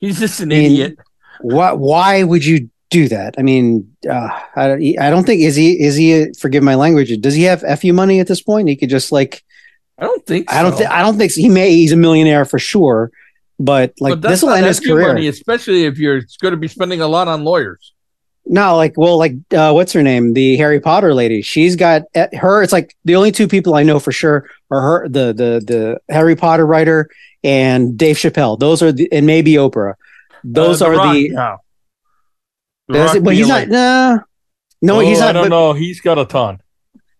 he's 0.00 0.18
just 0.18 0.40
an 0.40 0.52
I 0.52 0.56
mean, 0.56 0.72
idiot. 0.72 0.98
What? 1.40 1.78
why 1.78 2.22
would 2.24 2.44
you 2.44 2.70
do 2.90 3.08
that 3.08 3.36
I 3.38 3.42
mean 3.42 3.94
uh, 4.08 4.28
I 4.56 4.66
don't 4.68 4.98
I 4.98 5.10
don't 5.10 5.24
think 5.24 5.40
is 5.42 5.54
he 5.56 5.80
is 5.80 5.94
he 5.96 6.32
forgive 6.38 6.62
my 6.62 6.74
language 6.74 7.16
does 7.20 7.34
he 7.34 7.44
have 7.44 7.62
fu 7.80 7.92
money 7.92 8.20
at 8.20 8.26
this 8.26 8.42
point 8.42 8.68
he 8.68 8.76
could 8.76 8.90
just 8.90 9.12
like 9.12 9.42
I 10.00 10.04
don't 10.04 10.24
think. 10.24 10.50
I 10.50 10.62
don't 10.62 10.72
so. 10.72 10.78
think 10.78 10.90
I 10.90 11.02
don't 11.02 11.18
think 11.18 11.30
so. 11.30 11.40
he 11.42 11.48
may 11.50 11.72
he's 11.72 11.92
a 11.92 11.96
millionaire 11.96 12.46
for 12.46 12.58
sure, 12.58 13.10
but 13.58 13.92
like 14.00 14.20
this 14.22 14.42
will 14.42 14.48
end 14.50 14.64
his 14.64 14.80
career. 14.80 15.08
money, 15.08 15.28
especially 15.28 15.84
if 15.84 15.98
you're 15.98 16.22
going 16.40 16.52
to 16.52 16.56
be 16.56 16.68
spending 16.68 17.02
a 17.02 17.06
lot 17.06 17.28
on 17.28 17.44
lawyers. 17.44 17.92
No, 18.46 18.76
like 18.76 18.94
well, 18.96 19.18
like 19.18 19.34
uh, 19.52 19.72
what's 19.72 19.92
her 19.92 20.02
name? 20.02 20.32
The 20.32 20.56
Harry 20.56 20.80
Potter 20.80 21.12
lady. 21.12 21.42
She's 21.42 21.76
got 21.76 22.04
at 22.14 22.34
her. 22.34 22.62
It's 22.62 22.72
like 22.72 22.96
the 23.04 23.14
only 23.14 23.30
two 23.30 23.46
people 23.46 23.74
I 23.74 23.82
know 23.82 24.00
for 24.00 24.10
sure 24.10 24.48
are 24.70 24.80
her, 24.80 25.08
the 25.08 25.34
the 25.34 25.62
the 25.66 26.00
Harry 26.08 26.34
Potter 26.34 26.66
writer 26.66 27.10
and 27.44 27.98
Dave 27.98 28.16
Chappelle. 28.16 28.58
Those 28.58 28.82
are 28.82 28.92
the 28.92 29.06
and 29.12 29.26
maybe 29.26 29.52
Oprah. 29.52 29.96
Those 30.42 30.80
Uh, 30.80 30.86
are 30.86 30.92
Rock, 30.92 31.12
the. 31.12 31.58
Does 32.92 33.06
Rock 33.08 33.16
it- 33.16 33.24
but 33.24 33.34
he's 33.34 33.48
not. 33.48 33.54
like, 33.60 33.68
Nah, 33.68 34.18
no, 34.82 34.96
"Oh, 34.96 35.00
he's 35.00 35.20
I 35.20 35.26
not. 35.26 35.32
don't 35.32 35.44
But, 35.44 35.48
know. 35.50 35.72
He's 35.74 36.00
got 36.00 36.18
a 36.18 36.24
ton. 36.24 36.58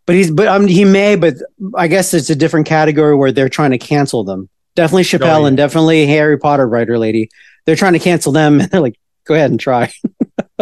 but 0.06 0.16
he's 0.16 0.30
but 0.30 0.48
um, 0.48 0.66
he 0.66 0.84
may. 0.84 1.16
But 1.16 1.34
I 1.76 1.88
guess 1.88 2.14
it's 2.14 2.30
a 2.30 2.36
different 2.36 2.66
category 2.66 3.14
where 3.14 3.32
they're 3.32 3.48
trying 3.48 3.70
to 3.72 3.78
cancel 3.78 4.24
them. 4.24 4.48
Definitely 4.76 5.02
Chappelle 5.04 5.36
Oh, 5.38 5.40
yeah. 5.42 5.46
and 5.48 5.56
definitely 5.56 6.06
Harry 6.06 6.38
Potter 6.38 6.66
writer 6.68 6.98
lady. 6.98 7.28
They're 7.66 7.76
trying 7.76 7.92
to 7.94 7.98
cancel 7.98 8.32
them. 8.32 8.60
And 8.60 8.70
they're 8.70 8.80
like, 8.80 8.98
go 9.24 9.34
ahead 9.34 9.50
and 9.50 9.60
try. 9.60 9.92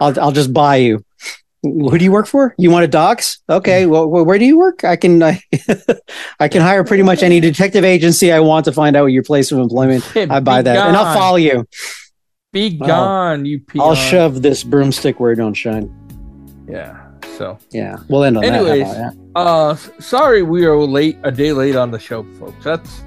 I'll 0.00 0.18
I'll 0.20 0.32
just 0.32 0.52
buy 0.52 0.76
you. 0.76 1.04
Who 1.62 1.98
do 1.98 2.04
you 2.04 2.12
work 2.12 2.26
for? 2.28 2.54
You 2.58 2.70
want 2.70 2.84
a 2.84 2.88
docs? 2.88 3.38
Okay. 3.48 3.86
Well, 3.86 4.06
where 4.08 4.38
do 4.38 4.44
you 4.44 4.56
work? 4.56 4.84
I 4.84 4.94
can 4.94 5.20
I, 5.22 5.42
I 6.38 6.46
can 6.48 6.62
hire 6.62 6.84
pretty 6.84 7.02
much 7.02 7.22
any 7.24 7.40
detective 7.40 7.82
agency 7.84 8.30
I 8.30 8.38
want 8.40 8.66
to 8.66 8.72
find 8.72 8.94
out 8.94 9.06
your 9.06 9.24
place 9.24 9.50
of 9.50 9.58
employment. 9.58 10.04
I 10.16 10.38
buy 10.40 10.62
that, 10.62 10.76
and 10.86 10.96
I'll 10.96 11.12
follow 11.14 11.36
you. 11.38 11.66
Be 12.56 12.70
gone, 12.78 13.44
you 13.44 13.60
peon. 13.60 13.84
I'll 13.86 13.94
shove 13.94 14.40
this 14.40 14.64
broomstick 14.64 15.20
where 15.20 15.30
it 15.32 15.36
don't 15.36 15.52
shine. 15.52 15.92
Yeah. 16.66 17.02
So, 17.36 17.58
Yeah, 17.70 17.98
we'll 18.08 18.24
end 18.24 18.38
on 18.38 18.44
Anyways, 18.44 18.84
that. 18.94 19.12
About 19.34 19.46
uh, 19.46 19.74
sorry 20.00 20.42
we 20.42 20.64
are 20.64 20.74
late, 20.78 21.18
a 21.22 21.30
day 21.30 21.52
late 21.52 21.76
on 21.76 21.90
the 21.90 21.98
show, 21.98 22.22
folks. 22.38 22.64
That's 22.64 23.02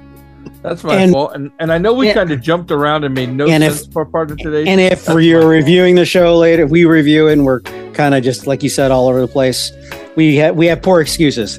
that's 0.62 0.84
my 0.84 0.94
And- 0.94 1.10
fault, 1.12 1.32
and 1.34 1.50
and 1.58 1.72
I 1.72 1.78
know 1.78 1.92
we 1.92 2.12
kind 2.12 2.30
of 2.30 2.40
jumped 2.40 2.70
around 2.70 3.02
and 3.02 3.12
made 3.12 3.30
no 3.32 3.48
And 3.48 3.64
if- 3.64 3.78
sense 3.78 3.92
for 3.92 4.04
part 4.06 4.30
of 4.30 4.38
today. 4.38 4.70
And 4.70 4.80
if 4.80 5.08
you're 5.08 5.48
reviewing 5.48 5.96
the 5.96 6.04
show 6.04 6.36
later, 6.38 6.64
we 6.68 6.84
review 6.84 7.26
and 7.26 7.44
we're 7.44 7.60
kind 7.92 8.14
of 8.14 8.22
just 8.22 8.46
like 8.46 8.62
you 8.62 8.68
said, 8.68 8.92
all 8.92 9.08
over 9.08 9.20
the 9.20 9.26
place. 9.26 9.72
We 10.14 10.36
have 10.36 10.54
we 10.54 10.66
have 10.66 10.80
poor 10.80 11.00
excuses. 11.00 11.58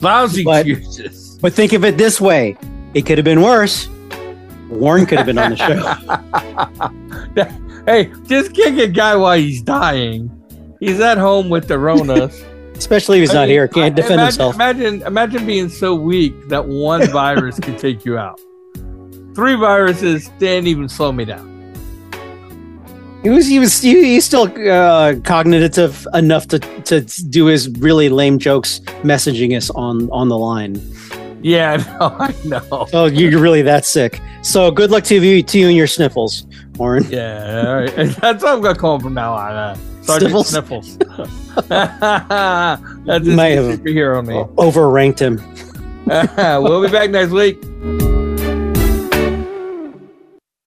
Lousy 0.00 0.44
but- 0.44 0.66
excuses. 0.66 1.38
But 1.42 1.52
think 1.52 1.74
of 1.74 1.84
it 1.84 1.98
this 1.98 2.22
way: 2.22 2.56
it 2.94 3.04
could 3.04 3.18
have 3.18 3.24
been 3.26 3.42
worse. 3.42 3.86
Warren 4.68 5.06
could 5.06 5.18
have 5.18 5.26
been 5.26 5.38
on 5.38 5.50
the 5.50 5.56
show. 5.56 7.44
hey, 7.86 8.12
just 8.24 8.52
kick 8.52 8.76
a 8.78 8.88
guy 8.88 9.14
while 9.16 9.38
he's 9.38 9.62
dying. 9.62 10.30
He's 10.80 11.00
at 11.00 11.18
home 11.18 11.48
with 11.48 11.68
the 11.68 11.78
Rona. 11.78 12.30
Especially 12.74 13.18
if 13.18 13.22
he's 13.22 13.30
I 13.30 13.34
not 13.34 13.40
mean, 13.42 13.48
here, 13.50 13.68
can't 13.68 13.86
I- 13.86 13.88
defend 13.90 14.14
imagine, 14.14 14.26
himself. 14.26 14.54
Imagine, 14.56 15.02
imagine 15.02 15.46
being 15.46 15.68
so 15.68 15.94
weak 15.94 16.48
that 16.48 16.66
one 16.66 17.06
virus 17.10 17.58
could 17.58 17.78
take 17.78 18.04
you 18.04 18.18
out. 18.18 18.38
Three 19.34 19.54
viruses 19.54 20.28
didn't 20.38 20.66
even 20.66 20.88
slow 20.88 21.12
me 21.12 21.24
down. 21.24 21.52
He 23.22 23.30
was 23.30 23.46
he 23.46 23.58
was 23.58 23.80
he, 23.80 24.04
he's 24.14 24.24
still 24.24 24.44
uh, 24.70 25.14
cognitive 25.24 26.06
enough 26.14 26.46
to 26.48 26.58
to 26.58 27.00
do 27.00 27.46
his 27.46 27.68
really 27.70 28.08
lame 28.08 28.38
jokes, 28.38 28.80
messaging 29.02 29.56
us 29.56 29.68
on 29.70 30.08
on 30.10 30.28
the 30.28 30.38
line. 30.38 30.80
Yeah, 31.46 31.76
no, 32.00 32.16
I 32.18 32.34
know. 32.44 32.88
Oh, 32.92 33.04
you're 33.06 33.40
really 33.40 33.62
that 33.62 33.84
sick. 33.84 34.20
So 34.42 34.72
good 34.72 34.90
luck 34.90 35.04
to 35.04 35.14
you 35.14 35.42
to 35.44 35.58
you 35.60 35.68
and 35.68 35.76
your 35.76 35.86
sniffles, 35.86 36.44
Warren. 36.76 37.04
Yeah, 37.08 37.64
all 37.68 37.74
right. 37.76 37.94
That's 38.20 38.42
what 38.42 38.46
I'm 38.52 38.60
gonna 38.60 38.74
call 38.76 38.96
him 38.96 39.02
from 39.02 39.14
now 39.14 39.32
on. 39.34 39.52
Uh, 39.52 39.76
Sergeant 40.02 40.44
Sniffles? 40.46 40.92
Sniffles. 40.94 41.38
That's 41.68 43.26
his 43.26 43.36
May 43.36 43.52
have- 43.52 43.78
superhero 43.78 44.26
name. 44.26 44.46
Overranked 44.56 45.20
him. 45.20 45.40
we'll 46.62 46.82
be 46.84 46.90
back 46.90 47.10
next 47.10 47.30
week. 47.30 47.62